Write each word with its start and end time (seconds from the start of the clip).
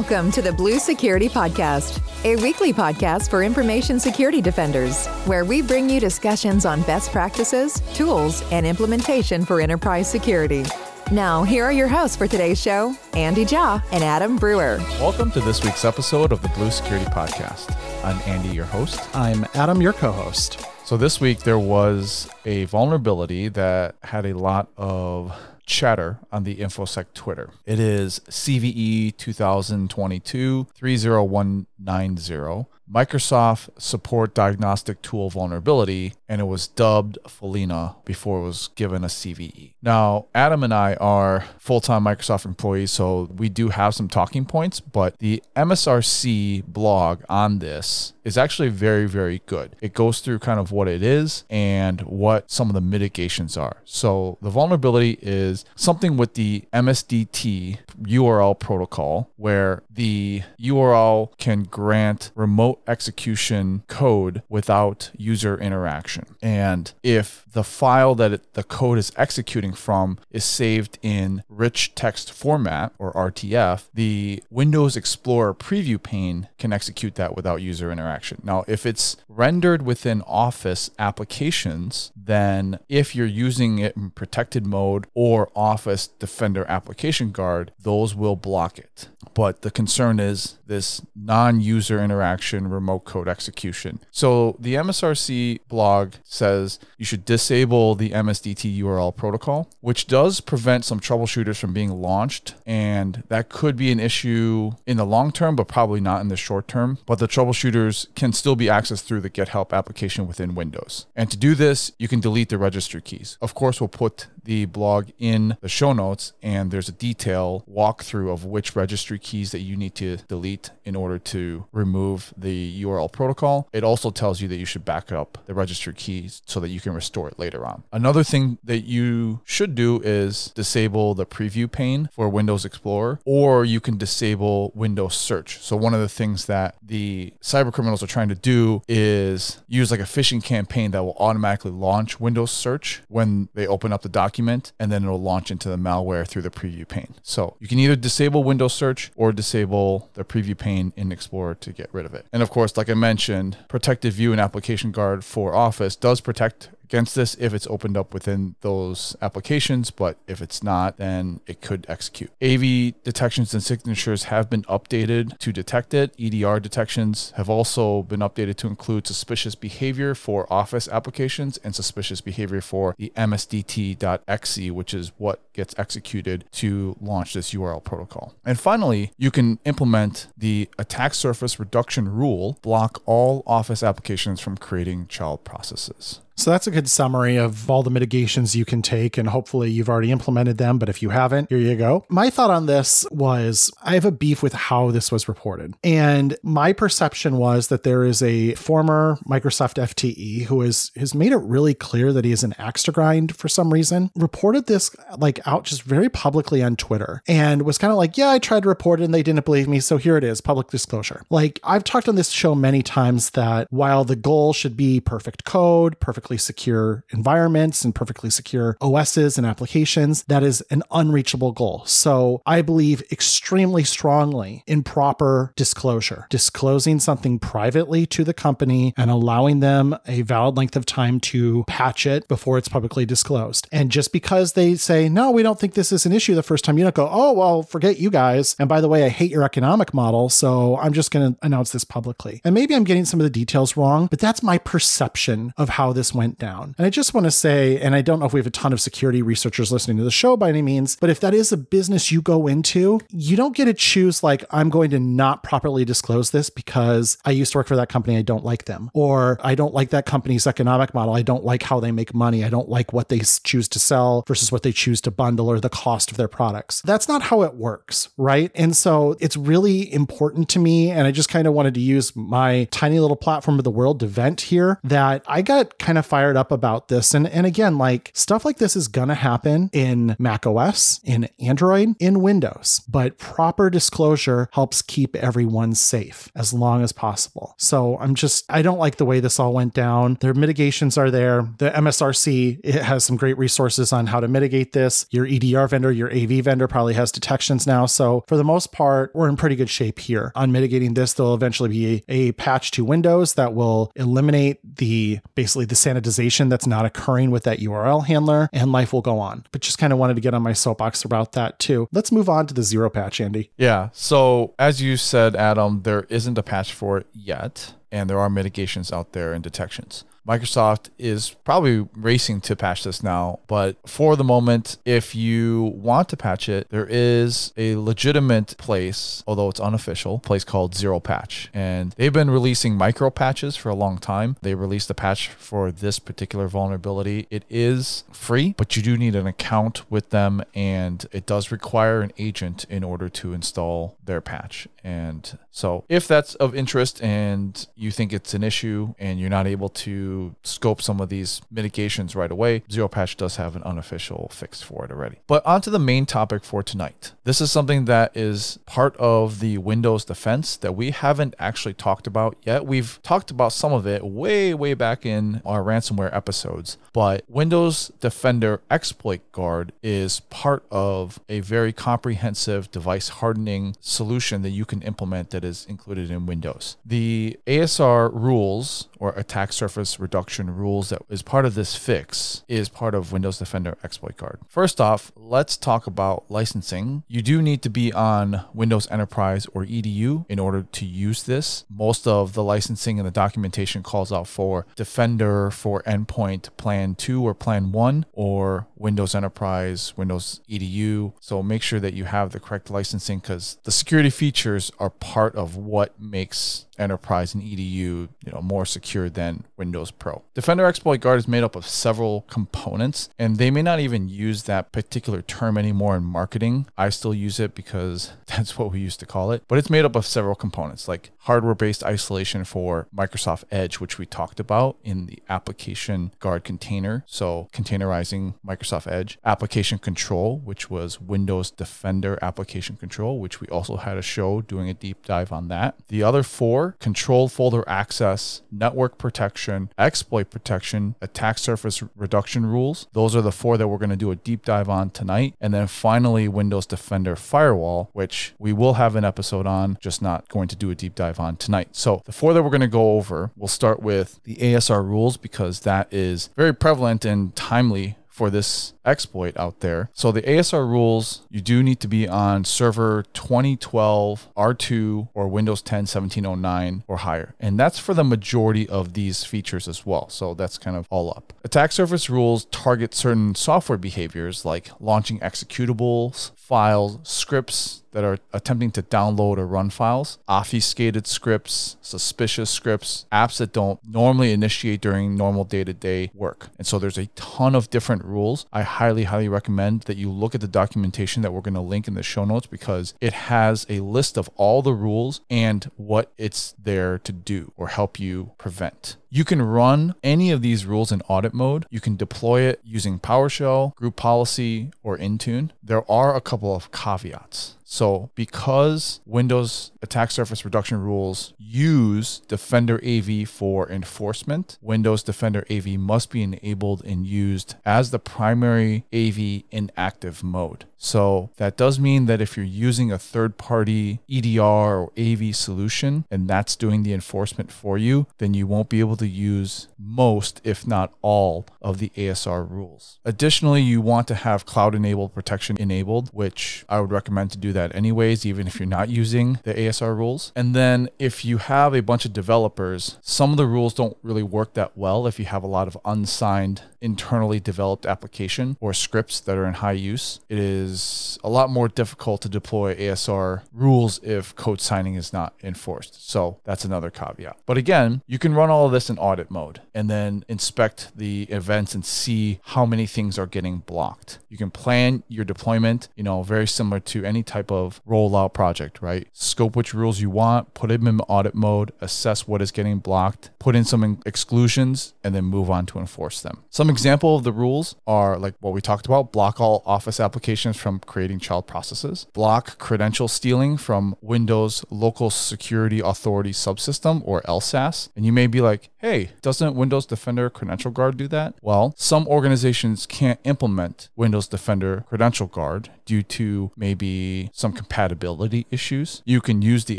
Welcome 0.00 0.32
to 0.32 0.40
the 0.40 0.50
Blue 0.50 0.78
Security 0.78 1.28
Podcast, 1.28 2.00
a 2.24 2.34
weekly 2.36 2.72
podcast 2.72 3.28
for 3.28 3.42
information 3.42 4.00
security 4.00 4.40
defenders, 4.40 5.06
where 5.26 5.44
we 5.44 5.60
bring 5.60 5.90
you 5.90 6.00
discussions 6.00 6.64
on 6.64 6.80
best 6.84 7.12
practices, 7.12 7.82
tools, 7.92 8.42
and 8.50 8.66
implementation 8.66 9.44
for 9.44 9.60
enterprise 9.60 10.10
security. 10.10 10.64
Now, 11.12 11.42
here 11.42 11.64
are 11.64 11.72
your 11.72 11.86
hosts 11.86 12.16
for 12.16 12.26
today's 12.26 12.58
show, 12.58 12.96
Andy 13.12 13.44
Jaw 13.44 13.82
and 13.92 14.02
Adam 14.02 14.38
Brewer. 14.38 14.78
Welcome 14.98 15.30
to 15.32 15.40
this 15.40 15.62
week's 15.62 15.84
episode 15.84 16.32
of 16.32 16.40
the 16.40 16.48
Blue 16.48 16.70
Security 16.70 17.04
Podcast. 17.10 17.76
I'm 18.02 18.18
Andy, 18.26 18.54
your 18.54 18.64
host. 18.64 19.14
I'm 19.14 19.44
Adam, 19.52 19.82
your 19.82 19.92
co 19.92 20.12
host. 20.12 20.66
So, 20.86 20.96
this 20.96 21.20
week 21.20 21.40
there 21.40 21.58
was 21.58 22.26
a 22.46 22.64
vulnerability 22.64 23.48
that 23.48 23.96
had 24.02 24.24
a 24.24 24.32
lot 24.32 24.70
of 24.78 25.38
chatter 25.70 26.18
on 26.32 26.42
the 26.44 26.56
InfoSec 26.56 27.06
Twitter. 27.14 27.50
It 27.64 27.78
is 27.78 28.20
CVE 28.28 29.16
2022 29.16 30.66
30190. 30.74 32.66
Microsoft 32.92 33.68
support 33.78 34.34
diagnostic 34.34 35.00
tool 35.02 35.30
vulnerability, 35.30 36.14
and 36.28 36.40
it 36.40 36.44
was 36.44 36.66
dubbed 36.66 37.18
Follina 37.26 37.96
before 38.04 38.40
it 38.40 38.44
was 38.44 38.70
given 38.74 39.04
a 39.04 39.08
CVE. 39.08 39.74
Now, 39.82 40.26
Adam 40.34 40.64
and 40.64 40.74
I 40.74 40.94
are 40.94 41.44
full 41.58 41.80
time 41.80 42.04
Microsoft 42.04 42.44
employees, 42.44 42.90
so 42.90 43.28
we 43.36 43.48
do 43.48 43.68
have 43.68 43.94
some 43.94 44.08
talking 44.08 44.44
points, 44.44 44.80
but 44.80 45.18
the 45.18 45.42
MSRC 45.54 46.64
blog 46.64 47.22
on 47.28 47.60
this 47.60 48.12
is 48.24 48.36
actually 48.36 48.68
very, 48.68 49.06
very 49.06 49.42
good. 49.46 49.76
It 49.80 49.94
goes 49.94 50.20
through 50.20 50.40
kind 50.40 50.60
of 50.60 50.72
what 50.72 50.88
it 50.88 51.02
is 51.02 51.44
and 51.48 52.00
what 52.02 52.50
some 52.50 52.68
of 52.68 52.74
the 52.74 52.80
mitigations 52.80 53.56
are. 53.56 53.78
So, 53.84 54.38
the 54.42 54.50
vulnerability 54.50 55.18
is 55.22 55.64
something 55.74 56.16
with 56.16 56.34
the 56.34 56.64
MSDT 56.72 57.78
URL 58.02 58.58
protocol 58.58 59.30
where 59.36 59.82
the 59.90 60.42
URL 60.60 61.36
can 61.38 61.64
grant 61.64 62.30
remote 62.34 62.79
execution 62.86 63.82
code 63.88 64.42
without 64.48 65.10
user 65.16 65.58
interaction. 65.58 66.24
And 66.42 66.92
if 67.02 67.44
the 67.52 67.64
file 67.64 68.14
that 68.16 68.32
it, 68.32 68.54
the 68.54 68.62
code 68.62 68.98
is 68.98 69.12
executing 69.16 69.72
from 69.72 70.18
is 70.30 70.44
saved 70.44 70.98
in 71.02 71.42
rich 71.48 71.94
text 71.94 72.32
format 72.32 72.92
or 72.98 73.12
RTF, 73.12 73.88
the 73.94 74.42
Windows 74.50 74.96
Explorer 74.96 75.54
preview 75.54 76.02
pane 76.02 76.48
can 76.58 76.72
execute 76.72 77.14
that 77.16 77.36
without 77.36 77.62
user 77.62 77.90
interaction. 77.90 78.40
Now, 78.44 78.64
if 78.66 78.86
it's 78.86 79.16
rendered 79.28 79.82
within 79.82 80.22
Office 80.22 80.90
applications, 80.98 82.12
then 82.16 82.78
if 82.88 83.14
you're 83.14 83.26
using 83.26 83.78
it 83.78 83.96
in 83.96 84.10
protected 84.10 84.66
mode 84.66 85.06
or 85.14 85.50
Office 85.54 86.06
Defender 86.06 86.64
Application 86.68 87.32
Guard, 87.32 87.72
those 87.78 88.14
will 88.14 88.36
block 88.36 88.78
it. 88.78 89.08
But 89.34 89.62
the 89.62 89.70
concern 89.70 90.18
is 90.18 90.58
this 90.66 91.02
non 91.14 91.60
user 91.60 92.02
interaction 92.02 92.68
remote 92.68 93.00
code 93.00 93.28
execution. 93.28 94.00
So 94.10 94.56
the 94.58 94.74
MSRC 94.74 95.60
blog 95.68 96.14
says 96.24 96.78
you 96.96 97.04
should 97.04 97.24
disable 97.24 97.94
the 97.94 98.10
MSDT 98.10 98.78
URL 98.78 99.14
protocol, 99.14 99.68
which 99.80 100.06
does 100.06 100.40
prevent 100.40 100.84
some 100.84 101.00
troubleshooters 101.00 101.58
from 101.58 101.72
being 101.72 101.90
launched. 101.90 102.54
And 102.66 103.24
that 103.28 103.48
could 103.48 103.76
be 103.76 103.92
an 103.92 104.00
issue 104.00 104.72
in 104.86 104.96
the 104.96 105.06
long 105.06 105.32
term, 105.32 105.56
but 105.56 105.68
probably 105.68 106.00
not 106.00 106.20
in 106.20 106.28
the 106.28 106.36
short 106.36 106.68
term. 106.68 106.98
But 107.06 107.18
the 107.18 107.28
troubleshooters 107.28 108.14
can 108.14 108.32
still 108.32 108.56
be 108.56 108.66
accessed 108.66 109.04
through 109.04 109.20
the 109.20 109.28
Get 109.28 109.48
Help 109.48 109.72
application 109.72 110.26
within 110.26 110.54
Windows. 110.54 111.06
And 111.14 111.30
to 111.30 111.36
do 111.36 111.54
this, 111.54 111.92
you 111.98 112.08
can 112.08 112.20
delete 112.20 112.48
the 112.48 112.58
registry 112.58 113.00
keys. 113.00 113.38
Of 113.40 113.54
course, 113.54 113.80
we'll 113.80 113.88
put 113.88 114.28
the 114.44 114.64
blog 114.66 115.10
in 115.18 115.56
the 115.60 115.68
show 115.68 115.92
notes, 115.92 116.32
and 116.42 116.70
there's 116.70 116.88
a 116.88 116.92
detail 116.92 117.64
walkthrough 117.70 118.32
of 118.32 118.44
which 118.44 118.76
registry 118.76 119.18
keys 119.18 119.52
that 119.52 119.60
you 119.60 119.76
need 119.76 119.94
to 119.96 120.18
delete 120.28 120.70
in 120.84 120.96
order 120.96 121.18
to 121.18 121.66
remove 121.72 122.32
the 122.36 122.82
URL 122.82 123.10
protocol. 123.10 123.68
It 123.72 123.84
also 123.84 124.10
tells 124.10 124.40
you 124.40 124.48
that 124.48 124.56
you 124.56 124.64
should 124.64 124.84
back 124.84 125.12
up 125.12 125.38
the 125.46 125.54
registry 125.54 125.94
keys 125.94 126.42
so 126.46 126.60
that 126.60 126.68
you 126.68 126.80
can 126.80 126.94
restore 126.94 127.28
it 127.28 127.38
later 127.38 127.64
on. 127.66 127.84
Another 127.92 128.24
thing 128.24 128.58
that 128.64 128.80
you 128.80 129.40
should 129.44 129.74
do 129.74 130.00
is 130.02 130.52
disable 130.54 131.14
the 131.14 131.26
preview 131.26 131.70
pane 131.70 132.08
for 132.12 132.28
Windows 132.28 132.64
Explorer, 132.64 133.20
or 133.24 133.64
you 133.64 133.80
can 133.80 133.96
disable 133.96 134.72
Windows 134.74 135.14
Search. 135.14 135.58
So, 135.58 135.76
one 135.76 135.94
of 135.94 136.00
the 136.00 136.08
things 136.08 136.46
that 136.46 136.76
the 136.82 137.32
cyber 137.40 137.72
criminals 137.72 138.02
are 138.02 138.06
trying 138.06 138.28
to 138.28 138.34
do 138.34 138.82
is 138.88 139.62
use 139.68 139.90
like 139.90 140.00
a 140.00 140.04
phishing 140.04 140.42
campaign 140.42 140.90
that 140.90 141.02
will 141.02 141.16
automatically 141.18 141.70
launch 141.70 142.20
Windows 142.20 142.50
Search 142.50 143.02
when 143.08 143.48
they 143.54 143.66
open 143.66 143.92
up 143.92 144.02
the 144.02 144.08
document, 144.08 144.29
and 144.78 144.90
then 144.92 145.04
it'll 145.04 145.20
launch 145.20 145.50
into 145.50 145.68
the 145.68 145.76
malware 145.76 146.26
through 146.26 146.42
the 146.42 146.50
preview 146.50 146.86
pane. 146.86 147.14
So, 147.22 147.56
you 147.60 147.68
can 147.68 147.78
either 147.78 147.96
disable 147.96 148.44
Windows 148.44 148.72
Search 148.72 149.10
or 149.16 149.32
disable 149.32 150.08
the 150.14 150.24
preview 150.24 150.56
pane 150.56 150.92
in 150.96 151.12
Explorer 151.12 151.54
to 151.56 151.72
get 151.72 151.88
rid 151.92 152.06
of 152.06 152.14
it. 152.14 152.26
And 152.32 152.42
of 152.42 152.50
course, 152.50 152.76
like 152.76 152.88
I 152.88 152.94
mentioned, 152.94 153.58
Protective 153.68 154.14
View 154.14 154.32
and 154.32 154.40
Application 154.40 154.92
Guard 154.92 155.24
for 155.24 155.54
Office 155.54 155.96
does 155.96 156.20
protect 156.20 156.70
against 156.90 157.14
this 157.14 157.36
if 157.38 157.54
it's 157.54 157.68
opened 157.68 157.96
up 157.96 158.12
within 158.12 158.56
those 158.62 159.16
applications, 159.22 159.92
but 159.92 160.16
if 160.26 160.42
it's 160.42 160.60
not, 160.62 160.96
then 160.96 161.40
it 161.46 161.60
could 161.60 161.86
execute. 161.88 162.30
AV 162.42 162.94
detections 163.04 163.54
and 163.54 163.62
signatures 163.62 164.24
have 164.24 164.50
been 164.50 164.62
updated 164.64 165.38
to 165.38 165.52
detect 165.52 165.94
it. 165.94 166.12
EDR 166.18 166.58
detections 166.58 167.32
have 167.36 167.48
also 167.48 168.02
been 168.02 168.20
updated 168.20 168.56
to 168.56 168.66
include 168.66 169.06
suspicious 169.06 169.54
behavior 169.54 170.16
for 170.16 170.52
Office 170.52 170.88
applications 170.88 171.58
and 171.58 171.76
suspicious 171.76 172.20
behavior 172.20 172.60
for 172.60 172.96
the 172.98 173.12
MSDT.exe, 173.16 174.70
which 174.72 174.92
is 174.92 175.12
what 175.16 175.40
gets 175.52 175.74
executed 175.78 176.44
to 176.50 176.96
launch 177.00 177.34
this 177.34 177.52
URL 177.54 177.84
protocol. 177.84 178.34
And 178.44 178.58
finally, 178.58 179.12
you 179.16 179.30
can 179.30 179.60
implement 179.64 180.26
the 180.36 180.68
attack 180.76 181.14
surface 181.14 181.60
reduction 181.60 182.08
rule, 182.12 182.58
block 182.62 183.00
all 183.06 183.44
Office 183.46 183.84
applications 183.84 184.40
from 184.40 184.56
creating 184.56 185.06
child 185.06 185.44
processes. 185.44 186.20
So 186.36 186.50
that's 186.50 186.66
a 186.66 186.70
good 186.70 186.88
summary 186.88 187.36
of 187.36 187.70
all 187.70 187.82
the 187.82 187.90
mitigations 187.90 188.56
you 188.56 188.64
can 188.64 188.80
take, 188.80 189.18
and 189.18 189.28
hopefully 189.28 189.70
you've 189.70 189.90
already 189.90 190.10
implemented 190.10 190.56
them. 190.56 190.78
But 190.78 190.88
if 190.88 191.02
you 191.02 191.10
haven't, 191.10 191.50
here 191.50 191.58
you 191.58 191.76
go. 191.76 192.06
My 192.08 192.30
thought 192.30 192.50
on 192.50 192.64
this 192.64 193.06
was 193.10 193.70
I 193.82 193.94
have 193.94 194.06
a 194.06 194.10
beef 194.10 194.42
with 194.42 194.54
how 194.54 194.90
this 194.90 195.12
was 195.12 195.28
reported. 195.28 195.74
And 195.84 196.36
my 196.42 196.72
perception 196.72 197.36
was 197.36 197.68
that 197.68 197.82
there 197.82 198.04
is 198.04 198.22
a 198.22 198.54
former 198.54 199.18
Microsoft 199.28 199.74
FTE 199.74 200.46
who 200.46 200.62
has, 200.62 200.90
has 200.96 201.14
made 201.14 201.32
it 201.32 201.42
really 201.42 201.74
clear 201.74 202.10
that 202.12 202.24
he 202.24 202.32
is 202.32 202.42
an 202.42 202.54
axe 202.58 202.84
to 202.84 202.92
grind 202.92 203.36
for 203.36 203.48
some 203.48 203.72
reason, 203.72 204.10
reported 204.16 204.66
this 204.66 204.94
like 205.18 205.46
out 205.46 205.64
just 205.64 205.82
very 205.82 206.08
publicly 206.08 206.62
on 206.62 206.74
Twitter 206.74 207.22
and 207.28 207.62
was 207.62 207.76
kind 207.76 207.90
of 207.90 207.98
like, 207.98 208.16
yeah, 208.16 208.30
I 208.30 208.38
tried 208.38 208.62
to 208.62 208.68
report 208.68 209.00
it 209.00 209.04
and 209.04 209.12
they 209.12 209.22
didn't 209.22 209.44
believe 209.44 209.68
me. 209.68 209.80
So 209.80 209.98
here 209.98 210.16
it 210.16 210.24
is, 210.24 210.40
public 210.40 210.68
disclosure. 210.68 211.22
Like 211.28 211.60
I've 211.64 211.84
talked 211.84 212.08
on 212.08 212.14
this 212.14 212.30
show 212.30 212.54
many 212.54 212.82
times 212.82 213.30
that 213.30 213.66
while 213.70 214.04
the 214.04 214.16
goal 214.16 214.54
should 214.54 214.76
be 214.76 215.00
perfect 215.00 215.44
code, 215.44 216.00
perfect 216.00 216.29
perfectly 216.30 216.38
secure 216.38 217.04
environments 217.10 217.84
and 217.84 217.92
perfectly 217.92 218.30
secure 218.30 218.76
OSs 218.80 219.36
and 219.36 219.44
applications, 219.44 220.22
that 220.28 220.44
is 220.44 220.60
an 220.70 220.80
unreachable 220.92 221.50
goal. 221.50 221.82
So 221.86 222.40
I 222.46 222.62
believe 222.62 223.02
extremely 223.10 223.82
strongly 223.82 224.62
in 224.68 224.84
proper 224.84 225.52
disclosure, 225.56 226.26
disclosing 226.30 227.00
something 227.00 227.40
privately 227.40 228.06
to 228.06 228.22
the 228.22 228.32
company 228.32 228.94
and 228.96 229.10
allowing 229.10 229.58
them 229.58 229.96
a 230.06 230.22
valid 230.22 230.56
length 230.56 230.76
of 230.76 230.86
time 230.86 231.18
to 231.20 231.64
patch 231.66 232.06
it 232.06 232.28
before 232.28 232.58
it's 232.58 232.68
publicly 232.68 233.04
disclosed. 233.04 233.66
And 233.72 233.90
just 233.90 234.12
because 234.12 234.52
they 234.52 234.76
say, 234.76 235.08
no, 235.08 235.32
we 235.32 235.42
don't 235.42 235.58
think 235.58 235.74
this 235.74 235.90
is 235.90 236.06
an 236.06 236.12
issue 236.12 236.36
the 236.36 236.44
first 236.44 236.64
time, 236.64 236.78
you 236.78 236.84
don't 236.84 236.94
go, 236.94 237.08
oh, 237.10 237.32
well, 237.32 237.64
forget 237.64 237.98
you 237.98 238.08
guys. 238.08 238.54
And 238.60 238.68
by 238.68 238.80
the 238.80 238.88
way, 238.88 239.04
I 239.04 239.08
hate 239.08 239.32
your 239.32 239.42
economic 239.42 239.92
model. 239.92 240.28
So 240.28 240.76
I'm 240.76 240.92
just 240.92 241.10
going 241.10 241.34
to 241.34 241.38
announce 241.44 241.72
this 241.72 241.82
publicly. 241.82 242.40
And 242.44 242.54
maybe 242.54 242.76
I'm 242.76 242.84
getting 242.84 243.04
some 243.04 243.18
of 243.18 243.24
the 243.24 243.30
details 243.30 243.76
wrong, 243.76 244.06
but 244.06 244.20
that's 244.20 244.44
my 244.44 244.58
perception 244.58 245.52
of 245.56 245.70
how 245.70 245.92
this 245.92 246.09
went 246.14 246.38
down. 246.38 246.74
And 246.78 246.86
I 246.86 246.90
just 246.90 247.14
want 247.14 247.24
to 247.24 247.30
say, 247.30 247.78
and 247.80 247.94
I 247.94 248.02
don't 248.02 248.20
know 248.20 248.26
if 248.26 248.32
we 248.32 248.40
have 248.40 248.46
a 248.46 248.50
ton 248.50 248.72
of 248.72 248.80
security 248.80 249.22
researchers 249.22 249.72
listening 249.72 249.96
to 249.98 250.04
the 250.04 250.10
show 250.10 250.36
by 250.36 250.48
any 250.48 250.62
means, 250.62 250.96
but 250.96 251.10
if 251.10 251.20
that 251.20 251.34
is 251.34 251.52
a 251.52 251.56
business 251.56 252.10
you 252.10 252.22
go 252.22 252.46
into, 252.46 253.00
you 253.10 253.36
don't 253.36 253.56
get 253.56 253.66
to 253.66 253.74
choose, 253.74 254.22
like, 254.22 254.44
I'm 254.50 254.70
going 254.70 254.90
to 254.90 255.00
not 255.00 255.42
properly 255.42 255.84
disclose 255.84 256.30
this 256.30 256.50
because 256.50 257.18
I 257.24 257.30
used 257.30 257.52
to 257.52 257.58
work 257.58 257.66
for 257.68 257.76
that 257.76 257.88
company. 257.88 258.16
I 258.16 258.22
don't 258.22 258.44
like 258.44 258.64
them. 258.64 258.90
Or 258.94 259.38
I 259.42 259.54
don't 259.54 259.74
like 259.74 259.90
that 259.90 260.06
company's 260.06 260.46
economic 260.46 260.94
model. 260.94 261.14
I 261.14 261.22
don't 261.22 261.44
like 261.44 261.62
how 261.62 261.80
they 261.80 261.92
make 261.92 262.14
money. 262.14 262.44
I 262.44 262.48
don't 262.48 262.68
like 262.68 262.92
what 262.92 263.08
they 263.08 263.20
choose 263.20 263.68
to 263.68 263.78
sell 263.78 264.24
versus 264.26 264.52
what 264.52 264.62
they 264.62 264.72
choose 264.72 265.00
to 265.02 265.10
bundle 265.10 265.48
or 265.48 265.60
the 265.60 265.68
cost 265.68 266.10
of 266.10 266.16
their 266.16 266.28
products. 266.28 266.82
That's 266.82 267.08
not 267.08 267.22
how 267.22 267.42
it 267.42 267.54
works, 267.54 268.08
right? 268.16 268.50
And 268.54 268.76
so 268.76 269.16
it's 269.20 269.36
really 269.36 269.92
important 269.92 270.48
to 270.50 270.58
me. 270.58 270.90
And 270.90 271.06
I 271.06 271.10
just 271.10 271.28
kind 271.28 271.46
of 271.46 271.54
wanted 271.54 271.74
to 271.74 271.80
use 271.80 272.14
my 272.16 272.68
tiny 272.70 273.00
little 273.00 273.16
platform 273.16 273.58
of 273.58 273.64
the 273.64 273.70
world 273.70 274.00
to 274.00 274.06
vent 274.06 274.42
here 274.42 274.78
that 274.84 275.24
I 275.26 275.42
got 275.42 275.78
kind 275.78 275.98
of 275.98 275.99
of 276.00 276.06
fired 276.06 276.36
up 276.36 276.50
about 276.50 276.88
this. 276.88 277.14
And, 277.14 277.28
and 277.28 277.46
again, 277.46 277.78
like 277.78 278.10
stuff 278.14 278.44
like 278.44 278.58
this 278.58 278.74
is 278.74 278.88
to 278.88 279.14
happen 279.14 279.70
in 279.72 280.16
Mac 280.18 280.46
OS, 280.46 281.00
in 281.04 281.28
Android, 281.38 281.94
in 281.98 282.20
Windows, 282.20 282.82
but 282.88 283.18
proper 283.18 283.70
disclosure 283.70 284.48
helps 284.52 284.82
keep 284.82 285.14
everyone 285.16 285.74
safe 285.74 286.30
as 286.34 286.52
long 286.52 286.82
as 286.82 286.92
possible. 286.92 287.54
So 287.58 287.96
I'm 287.98 288.14
just, 288.14 288.44
I 288.50 288.62
don't 288.62 288.78
like 288.78 288.96
the 288.96 289.04
way 289.04 289.20
this 289.20 289.38
all 289.38 289.52
went 289.52 289.74
down. 289.74 290.16
Their 290.20 290.34
mitigations 290.34 290.98
are 290.98 291.10
there. 291.10 291.48
The 291.58 291.70
MSRC 291.70 292.60
it 292.64 292.82
has 292.82 293.04
some 293.04 293.16
great 293.16 293.38
resources 293.38 293.92
on 293.92 294.06
how 294.06 294.20
to 294.20 294.28
mitigate 294.28 294.72
this. 294.72 295.06
Your 295.10 295.26
EDR 295.26 295.66
vendor, 295.66 295.92
your 295.92 296.10
AV 296.12 296.44
vendor 296.44 296.68
probably 296.68 296.94
has 296.94 297.12
detections 297.12 297.66
now. 297.66 297.86
So 297.86 298.24
for 298.26 298.36
the 298.36 298.44
most 298.44 298.72
part, 298.72 299.12
we're 299.14 299.28
in 299.28 299.36
pretty 299.36 299.56
good 299.56 299.70
shape 299.70 299.98
here 299.98 300.32
on 300.34 300.52
mitigating 300.52 300.94
this. 300.94 301.12
There'll 301.12 301.34
eventually 301.34 301.68
be 301.68 302.04
a 302.08 302.32
patch 302.32 302.70
to 302.72 302.84
Windows 302.84 303.34
that 303.34 303.54
will 303.54 303.92
eliminate 303.96 304.58
the 304.76 305.20
basically 305.34 305.64
the 305.64 305.74
sanitization 305.90 306.48
that's 306.48 306.66
not 306.66 306.84
occurring 306.84 307.30
with 307.30 307.44
that 307.44 307.58
URL 307.58 308.06
handler 308.06 308.48
and 308.52 308.72
life 308.72 308.92
will 308.92 309.02
go 309.02 309.18
on. 309.18 309.44
But 309.52 309.62
just 309.62 309.78
kind 309.78 309.92
of 309.92 309.98
wanted 309.98 310.14
to 310.14 310.20
get 310.20 310.34
on 310.34 310.42
my 310.42 310.52
soapbox 310.52 311.04
about 311.04 311.32
that 311.32 311.58
too. 311.58 311.88
Let's 311.92 312.12
move 312.12 312.28
on 312.28 312.46
to 312.46 312.54
the 312.54 312.62
zero 312.62 312.90
patch, 312.90 313.20
Andy. 313.20 313.50
Yeah. 313.56 313.90
So 313.92 314.54
as 314.58 314.82
you 314.82 314.96
said, 314.96 315.34
Adam, 315.36 315.82
there 315.82 316.06
isn't 316.08 316.38
a 316.38 316.42
patch 316.42 316.72
for 316.72 316.98
it 316.98 317.06
yet, 317.12 317.74
and 317.92 318.08
there 318.08 318.18
are 318.18 318.30
mitigations 318.30 318.92
out 318.92 319.12
there 319.12 319.32
and 319.32 319.42
detections. 319.42 320.04
Microsoft 320.26 320.90
is 320.98 321.30
probably 321.44 321.88
racing 321.94 322.40
to 322.42 322.54
patch 322.54 322.84
this 322.84 323.02
now, 323.02 323.40
but 323.46 323.76
for 323.88 324.16
the 324.16 324.24
moment, 324.24 324.76
if 324.84 325.14
you 325.14 325.72
want 325.74 326.08
to 326.10 326.16
patch 326.16 326.48
it, 326.48 326.68
there 326.70 326.86
is 326.88 327.52
a 327.56 327.76
legitimate 327.76 328.56
place, 328.58 329.24
although 329.26 329.48
it's 329.48 329.60
unofficial, 329.60 330.18
place 330.18 330.44
called 330.44 330.74
Zero 330.74 331.00
Patch. 331.00 331.48
And 331.54 331.92
they've 331.96 332.12
been 332.12 332.30
releasing 332.30 332.76
micro 332.76 333.10
patches 333.10 333.56
for 333.56 333.70
a 333.70 333.74
long 333.74 333.98
time. 333.98 334.36
They 334.42 334.54
released 334.54 334.90
a 334.90 334.94
patch 334.94 335.28
for 335.28 335.72
this 335.72 335.98
particular 335.98 336.48
vulnerability. 336.48 337.26
It 337.30 337.44
is 337.48 338.04
free, 338.12 338.54
but 338.56 338.76
you 338.76 338.82
do 338.82 338.96
need 338.96 339.16
an 339.16 339.26
account 339.26 339.90
with 339.90 340.10
them, 340.10 340.42
and 340.54 341.06
it 341.12 341.26
does 341.26 341.50
require 341.50 342.02
an 342.02 342.12
agent 342.18 342.66
in 342.68 342.84
order 342.84 343.08
to 343.08 343.32
install 343.32 343.96
their 344.04 344.20
patch. 344.20 344.68
And 344.84 345.38
so, 345.50 345.84
if 345.88 346.06
that's 346.06 346.34
of 346.36 346.54
interest 346.54 347.02
and 347.02 347.66
you 347.80 347.90
think 347.90 348.12
it's 348.12 348.34
an 348.34 348.42
issue 348.42 348.94
and 348.98 349.18
you're 349.18 349.30
not 349.30 349.46
able 349.46 349.68
to 349.68 350.34
scope 350.42 350.82
some 350.82 351.00
of 351.00 351.08
these 351.08 351.40
mitigations 351.50 352.14
right 352.14 352.30
away, 352.30 352.62
Zero 352.70 352.88
Patch 352.88 353.16
does 353.16 353.36
have 353.36 353.56
an 353.56 353.62
unofficial 353.62 354.30
fix 354.32 354.62
for 354.62 354.84
it 354.84 354.90
already. 354.90 355.16
But 355.26 355.44
onto 355.46 355.70
the 355.70 355.78
main 355.78 356.06
topic 356.06 356.44
for 356.44 356.62
tonight. 356.62 357.12
This 357.24 357.40
is 357.40 357.50
something 357.50 357.86
that 357.86 358.16
is 358.16 358.58
part 358.66 358.96
of 358.96 359.40
the 359.40 359.58
Windows 359.58 360.04
defense 360.04 360.56
that 360.56 360.72
we 360.72 360.90
haven't 360.90 361.34
actually 361.38 361.74
talked 361.74 362.06
about 362.06 362.36
yet. 362.42 362.66
We've 362.66 363.00
talked 363.02 363.30
about 363.30 363.52
some 363.52 363.72
of 363.72 363.86
it 363.86 364.04
way, 364.04 364.52
way 364.54 364.74
back 364.74 365.06
in 365.06 365.40
our 365.44 365.62
ransomware 365.62 366.14
episodes, 366.14 366.76
but 366.92 367.24
Windows 367.28 367.92
Defender 368.00 368.60
Exploit 368.70 369.20
Guard 369.32 369.72
is 369.82 370.20
part 370.20 370.64
of 370.70 371.20
a 371.28 371.40
very 371.40 371.72
comprehensive 371.72 372.70
device 372.70 373.08
hardening 373.08 373.76
solution 373.80 374.42
that 374.42 374.50
you 374.50 374.64
can 374.64 374.82
implement 374.82 375.30
that 375.30 375.44
is 375.44 375.66
included 375.66 376.10
in 376.10 376.26
Windows. 376.26 376.76
The 376.84 377.38
ASR 377.70 378.10
rules 378.12 378.88
or 378.98 379.10
attack 379.10 379.52
surface 379.52 380.00
reduction 380.00 380.54
rules 380.54 380.88
that 380.88 381.02
is 381.08 381.22
part 381.22 381.44
of 381.44 381.54
this 381.54 381.76
fix 381.76 382.42
is 382.48 382.68
part 382.68 382.96
of 382.96 383.12
Windows 383.12 383.38
Defender 383.38 383.78
Exploit 383.84 384.16
Guard. 384.16 384.40
First 384.48 384.80
off, 384.80 385.12
let's 385.14 385.56
talk 385.56 385.86
about 385.86 386.24
licensing. 386.28 387.04
You 387.06 387.22
do 387.22 387.40
need 387.40 387.62
to 387.62 387.70
be 387.70 387.92
on 387.92 388.44
Windows 388.52 388.90
Enterprise 388.90 389.46
or 389.54 389.64
EDU 389.64 390.26
in 390.28 390.40
order 390.40 390.62
to 390.62 390.84
use 390.84 391.22
this. 391.22 391.64
Most 391.70 392.08
of 392.08 392.32
the 392.34 392.42
licensing 392.42 392.98
and 392.98 393.06
the 393.06 393.12
documentation 393.12 393.84
calls 393.84 394.10
out 394.10 394.26
for 394.26 394.66
Defender 394.74 395.52
for 395.52 395.82
Endpoint 395.84 396.48
Plan 396.56 396.96
2 396.96 397.22
or 397.22 397.34
Plan 397.34 397.70
1 397.70 398.06
or 398.12 398.66
Windows 398.76 399.14
Enterprise, 399.14 399.94
Windows 399.96 400.40
EDU. 400.50 401.12
So 401.20 401.40
make 401.40 401.62
sure 401.62 401.78
that 401.78 401.94
you 401.94 402.04
have 402.04 402.32
the 402.32 402.40
correct 402.40 402.68
licensing 402.68 403.20
because 403.20 403.58
the 403.62 403.70
security 403.70 404.10
features 404.10 404.72
are 404.80 404.90
part 404.90 405.36
of 405.36 405.56
what 405.56 406.00
makes 406.00 406.66
Enterprise 406.80 407.34
and 407.34 407.42
EDU, 407.42 407.68
you 407.70 408.08
know, 408.32 408.40
more 408.40 408.64
secure 408.64 409.08
than 409.10 409.44
Windows 409.56 409.90
Pro. 409.90 410.22
Defender 410.34 410.64
Exploit 410.64 411.00
Guard 411.00 411.18
is 411.18 411.28
made 411.28 411.44
up 411.44 411.54
of 411.54 411.66
several 411.66 412.22
components, 412.22 413.10
and 413.18 413.36
they 413.36 413.50
may 413.50 413.62
not 413.62 413.80
even 413.80 414.08
use 414.08 414.44
that 414.44 414.72
particular 414.72 415.22
term 415.22 415.58
anymore 415.58 415.96
in 415.96 416.02
marketing. 416.02 416.66
I 416.78 416.88
still 416.88 417.14
use 417.14 417.38
it 417.38 417.54
because 417.54 418.12
that's 418.26 418.58
what 418.58 418.72
we 418.72 418.80
used 418.80 419.00
to 419.00 419.06
call 419.06 419.30
it. 419.32 419.42
But 419.46 419.58
it's 419.58 419.70
made 419.70 419.84
up 419.84 419.94
of 419.94 420.06
several 420.06 420.34
components, 420.34 420.88
like 420.88 421.10
hardware-based 421.20 421.84
isolation 421.84 422.44
for 422.44 422.88
Microsoft 422.94 423.44
Edge, 423.50 423.78
which 423.78 423.98
we 423.98 424.06
talked 424.06 424.40
about 424.40 424.76
in 424.82 425.06
the 425.06 425.22
application 425.28 426.12
guard 426.18 426.44
container. 426.44 427.04
So 427.06 427.48
containerizing 427.52 428.34
Microsoft 428.46 428.90
Edge, 428.90 429.18
application 429.24 429.78
control, 429.78 430.38
which 430.38 430.70
was 430.70 431.00
Windows 431.00 431.50
Defender 431.50 432.18
application 432.22 432.76
control, 432.76 433.18
which 433.18 433.40
we 433.40 433.46
also 433.48 433.76
had 433.76 433.98
a 433.98 434.02
show 434.02 434.40
doing 434.40 434.68
a 434.68 434.74
deep 434.74 435.04
dive 435.04 435.32
on 435.32 435.48
that. 435.48 435.74
The 435.88 436.02
other 436.02 436.22
four 436.22 436.69
control 436.78 437.28
folder 437.28 437.64
access, 437.66 438.42
network 438.50 438.98
protection, 438.98 439.70
exploit 439.78 440.30
protection, 440.30 440.94
attack 441.00 441.38
surface 441.38 441.82
reduction 441.96 442.46
rules. 442.46 442.86
Those 442.92 443.16
are 443.16 443.22
the 443.22 443.32
four 443.32 443.56
that 443.56 443.68
we're 443.68 443.78
going 443.78 443.90
to 443.90 443.96
do 443.96 444.10
a 444.10 444.16
deep 444.16 444.44
dive 444.44 444.68
on 444.68 444.90
tonight. 444.90 445.34
And 445.40 445.52
then 445.52 445.66
finally, 445.66 446.28
Windows 446.28 446.66
Defender 446.66 447.16
Firewall, 447.16 447.90
which 447.92 448.34
we 448.38 448.52
will 448.52 448.74
have 448.74 448.96
an 448.96 449.04
episode 449.04 449.46
on, 449.46 449.78
just 449.80 450.02
not 450.02 450.28
going 450.28 450.48
to 450.48 450.56
do 450.56 450.70
a 450.70 450.74
deep 450.74 450.94
dive 450.94 451.20
on 451.20 451.36
tonight. 451.36 451.68
So 451.72 452.02
the 452.04 452.12
four 452.12 452.32
that 452.34 452.42
we're 452.42 452.50
going 452.50 452.60
to 452.60 452.68
go 452.68 452.92
over, 452.92 453.30
we'll 453.36 453.48
start 453.48 453.82
with 453.82 454.20
the 454.24 454.36
ASR 454.36 454.84
rules 454.84 455.16
because 455.16 455.60
that 455.60 455.92
is 455.92 456.30
very 456.36 456.54
prevalent 456.54 457.04
and 457.04 457.34
timely 457.34 457.96
for 458.20 458.28
this 458.28 458.74
exploit 458.84 459.34
out 459.38 459.60
there. 459.60 459.88
So 459.94 460.12
the 460.12 460.20
ASR 460.20 460.68
rules, 460.68 461.22
you 461.30 461.40
do 461.40 461.62
need 461.62 461.80
to 461.80 461.88
be 461.88 462.06
on 462.06 462.44
server 462.44 463.06
2012 463.14 464.28
R2 464.36 465.08
or 465.14 465.26
Windows 465.26 465.62
10 465.62 465.86
1709 465.86 466.84
or 466.86 466.98
higher. 466.98 467.34
And 467.40 467.58
that's 467.58 467.78
for 467.78 467.94
the 467.94 468.04
majority 468.04 468.68
of 468.68 468.92
these 468.92 469.24
features 469.24 469.66
as 469.66 469.86
well. 469.86 470.10
So 470.10 470.34
that's 470.34 470.58
kind 470.58 470.76
of 470.76 470.86
all 470.90 471.14
up. 471.16 471.32
Attack 471.44 471.72
surface 471.72 472.10
rules 472.10 472.44
target 472.44 472.92
certain 472.92 473.34
software 473.34 473.78
behaviors 473.78 474.44
like 474.44 474.70
launching 474.78 475.18
executables, 475.20 476.32
files, 476.36 476.98
scripts 477.02 477.79
that 477.92 478.04
are 478.04 478.18
attempting 478.32 478.70
to 478.72 478.82
download 478.82 479.38
or 479.38 479.46
run 479.46 479.70
files, 479.70 480.18
obfuscated 480.28 481.06
scripts, 481.06 481.76
suspicious 481.80 482.50
scripts, 482.50 483.06
apps 483.12 483.38
that 483.38 483.52
don't 483.52 483.80
normally 483.86 484.32
initiate 484.32 484.80
during 484.80 485.16
normal 485.16 485.44
day 485.44 485.64
to 485.64 485.72
day 485.72 486.10
work. 486.14 486.50
And 486.58 486.66
so 486.66 486.78
there's 486.78 486.98
a 486.98 487.06
ton 487.08 487.54
of 487.54 487.70
different 487.70 488.04
rules. 488.04 488.46
I 488.52 488.62
highly, 488.62 489.04
highly 489.04 489.28
recommend 489.28 489.82
that 489.82 489.96
you 489.96 490.10
look 490.10 490.34
at 490.34 490.40
the 490.40 490.48
documentation 490.48 491.22
that 491.22 491.32
we're 491.32 491.40
going 491.40 491.54
to 491.54 491.60
link 491.60 491.88
in 491.88 491.94
the 491.94 492.02
show 492.02 492.24
notes 492.24 492.46
because 492.46 492.94
it 493.00 493.12
has 493.12 493.66
a 493.68 493.80
list 493.80 494.16
of 494.16 494.28
all 494.36 494.62
the 494.62 494.74
rules 494.74 495.20
and 495.28 495.70
what 495.76 496.12
it's 496.18 496.54
there 496.62 496.98
to 496.98 497.12
do 497.12 497.52
or 497.56 497.68
help 497.68 497.98
you 497.98 498.32
prevent. 498.38 498.96
You 499.12 499.24
can 499.24 499.42
run 499.42 499.94
any 500.04 500.30
of 500.30 500.40
these 500.40 500.64
rules 500.64 500.92
in 500.92 501.02
audit 501.08 501.34
mode. 501.34 501.66
You 501.68 501.80
can 501.80 501.96
deploy 501.96 502.42
it 502.42 502.60
using 502.62 503.00
PowerShell, 503.00 503.74
group 503.74 503.96
policy, 503.96 504.70
or 504.84 504.96
Intune. 504.96 505.50
There 505.62 505.90
are 505.90 506.14
a 506.14 506.20
couple 506.20 506.54
of 506.54 506.70
caveats. 506.70 507.56
So, 507.72 508.10
because 508.16 509.00
Windows 509.06 509.70
attack 509.80 510.10
surface 510.10 510.44
reduction 510.44 510.80
rules 510.80 511.34
use 511.38 512.18
Defender 512.26 512.80
AV 512.84 513.28
for 513.28 513.70
enforcement, 513.70 514.58
Windows 514.60 515.04
Defender 515.04 515.46
AV 515.48 515.78
must 515.78 516.10
be 516.10 516.24
enabled 516.24 516.84
and 516.84 517.06
used 517.06 517.54
as 517.64 517.92
the 517.92 518.00
primary 518.00 518.84
AV 518.92 519.44
in 519.52 519.70
active 519.76 520.24
mode. 520.24 520.64
So, 520.76 521.30
that 521.36 521.56
does 521.56 521.78
mean 521.78 522.06
that 522.06 522.20
if 522.20 522.36
you're 522.36 522.44
using 522.44 522.90
a 522.90 522.98
third 522.98 523.38
party 523.38 524.00
EDR 524.10 524.40
or 524.40 524.92
AV 524.98 525.36
solution 525.36 526.06
and 526.10 526.26
that's 526.26 526.56
doing 526.56 526.82
the 526.82 526.92
enforcement 526.92 527.52
for 527.52 527.78
you, 527.78 528.08
then 528.18 528.34
you 528.34 528.48
won't 528.48 528.68
be 528.68 528.80
able 528.80 528.96
to 528.96 529.06
use 529.06 529.68
most, 529.78 530.40
if 530.42 530.66
not 530.66 530.92
all, 531.02 531.46
of 531.62 531.78
the 531.78 531.90
ASR 531.90 532.50
rules. 532.50 532.98
Additionally, 533.04 533.62
you 533.62 533.80
want 533.80 534.08
to 534.08 534.16
have 534.16 534.44
cloud 534.44 534.74
enabled 534.74 535.14
protection 535.14 535.56
enabled, 535.58 536.08
which 536.08 536.64
I 536.68 536.80
would 536.80 536.90
recommend 536.90 537.30
to 537.30 537.38
do 537.38 537.52
that 537.52 537.59
anyways, 537.74 538.24
even 538.26 538.46
if 538.46 538.58
you're 538.58 538.66
not 538.66 538.88
using 538.88 539.38
the 539.44 539.54
ASR 539.54 539.96
rules. 539.96 540.32
And 540.34 540.54
then 540.54 540.88
if 540.98 541.24
you 541.24 541.38
have 541.38 541.74
a 541.74 541.82
bunch 541.82 542.04
of 542.04 542.12
developers, 542.12 542.98
some 543.02 543.30
of 543.30 543.36
the 543.36 543.46
rules 543.46 543.74
don't 543.74 543.96
really 544.02 544.22
work 544.22 544.54
that 544.54 544.76
well 544.76 545.06
if 545.06 545.18
you 545.18 545.26
have 545.26 545.42
a 545.42 545.48
lot 545.48 545.68
of 545.68 545.76
unsigned 545.84 546.62
internally 546.80 547.40
developed 547.40 547.86
application 547.86 548.56
or 548.60 548.72
scripts 548.72 549.20
that 549.20 549.36
are 549.36 549.46
in 549.46 549.54
high 549.54 549.72
use. 549.72 550.20
It 550.28 550.38
is 550.38 551.18
a 551.22 551.28
lot 551.28 551.50
more 551.50 551.68
difficult 551.68 552.22
to 552.22 552.28
deploy 552.28 552.74
ASR 552.74 553.42
rules 553.52 554.00
if 554.02 554.34
code 554.36 554.60
signing 554.60 554.94
is 554.94 555.12
not 555.12 555.34
enforced. 555.42 556.08
So 556.08 556.38
that's 556.44 556.64
another 556.64 556.90
caveat. 556.90 557.36
But 557.46 557.58
again, 557.58 558.02
you 558.06 558.18
can 558.18 558.34
run 558.34 558.50
all 558.50 558.66
of 558.66 558.72
this 558.72 558.90
in 558.90 558.98
audit 558.98 559.30
mode 559.30 559.60
and 559.74 559.90
then 559.90 560.24
inspect 560.28 560.92
the 560.96 561.24
events 561.24 561.74
and 561.74 561.84
see 561.84 562.40
how 562.44 562.64
many 562.64 562.86
things 562.86 563.18
are 563.18 563.26
getting 563.26 563.58
blocked. 563.58 564.18
You 564.28 564.36
can 564.36 564.50
plan 564.50 565.02
your 565.08 565.24
deployment, 565.24 565.88
you 565.96 566.02
know, 566.02 566.22
very 566.22 566.46
similar 566.46 566.80
to 566.80 567.04
any 567.04 567.22
type 567.22 567.49
type 567.50 567.56
of 567.56 567.80
rollout 567.84 568.32
project, 568.32 568.80
right? 568.80 569.08
Scope 569.12 569.56
which 569.56 569.74
rules 569.74 570.00
you 570.00 570.10
want, 570.10 570.54
put 570.54 570.68
them 570.68 570.86
in 570.86 571.00
audit 571.00 571.34
mode, 571.34 571.72
assess 571.80 572.26
what 572.26 572.42
is 572.42 572.50
getting 572.50 572.78
blocked, 572.78 573.30
put 573.38 573.56
in 573.56 573.64
some 573.64 574.00
exclusions, 574.06 574.94
and 575.02 575.14
then 575.14 575.24
move 575.24 575.50
on 575.50 575.66
to 575.66 575.78
enforce 575.78 576.20
them. 576.22 576.42
Some 576.50 576.70
example 576.70 577.16
of 577.16 577.24
the 577.24 577.32
rules 577.32 577.76
are 577.86 578.18
like 578.18 578.34
what 578.40 578.52
we 578.52 578.60
talked 578.60 578.86
about 578.86 579.12
block 579.12 579.40
all 579.40 579.62
office 579.66 580.00
applications 580.00 580.56
from 580.56 580.80
creating 580.80 581.20
child 581.20 581.46
processes, 581.46 582.06
block 582.12 582.58
credential 582.58 583.08
stealing 583.08 583.56
from 583.56 583.96
Windows 584.00 584.64
Local 584.70 585.10
Security 585.10 585.80
Authority 585.80 586.32
Subsystem 586.32 587.02
or 587.04 587.22
LSASS. 587.22 587.88
And 587.96 588.06
you 588.06 588.12
may 588.12 588.26
be 588.26 588.40
like, 588.40 588.70
hey, 588.78 589.10
doesn't 589.22 589.54
Windows 589.54 589.86
Defender 589.86 590.30
Credential 590.30 590.70
Guard 590.70 590.96
do 590.96 591.08
that? 591.08 591.34
Well, 591.42 591.74
some 591.76 592.06
organizations 592.06 592.86
can't 592.86 593.20
implement 593.24 593.88
Windows 593.96 594.28
Defender 594.28 594.84
Credential 594.88 595.26
Guard 595.26 595.70
due 595.84 596.02
to 596.04 596.52
maybe 596.56 597.30
some 597.40 597.52
compatibility 597.52 598.46
issues. 598.50 599.02
You 599.04 599.20
can 599.20 599.42
use 599.42 599.64
the 599.64 599.78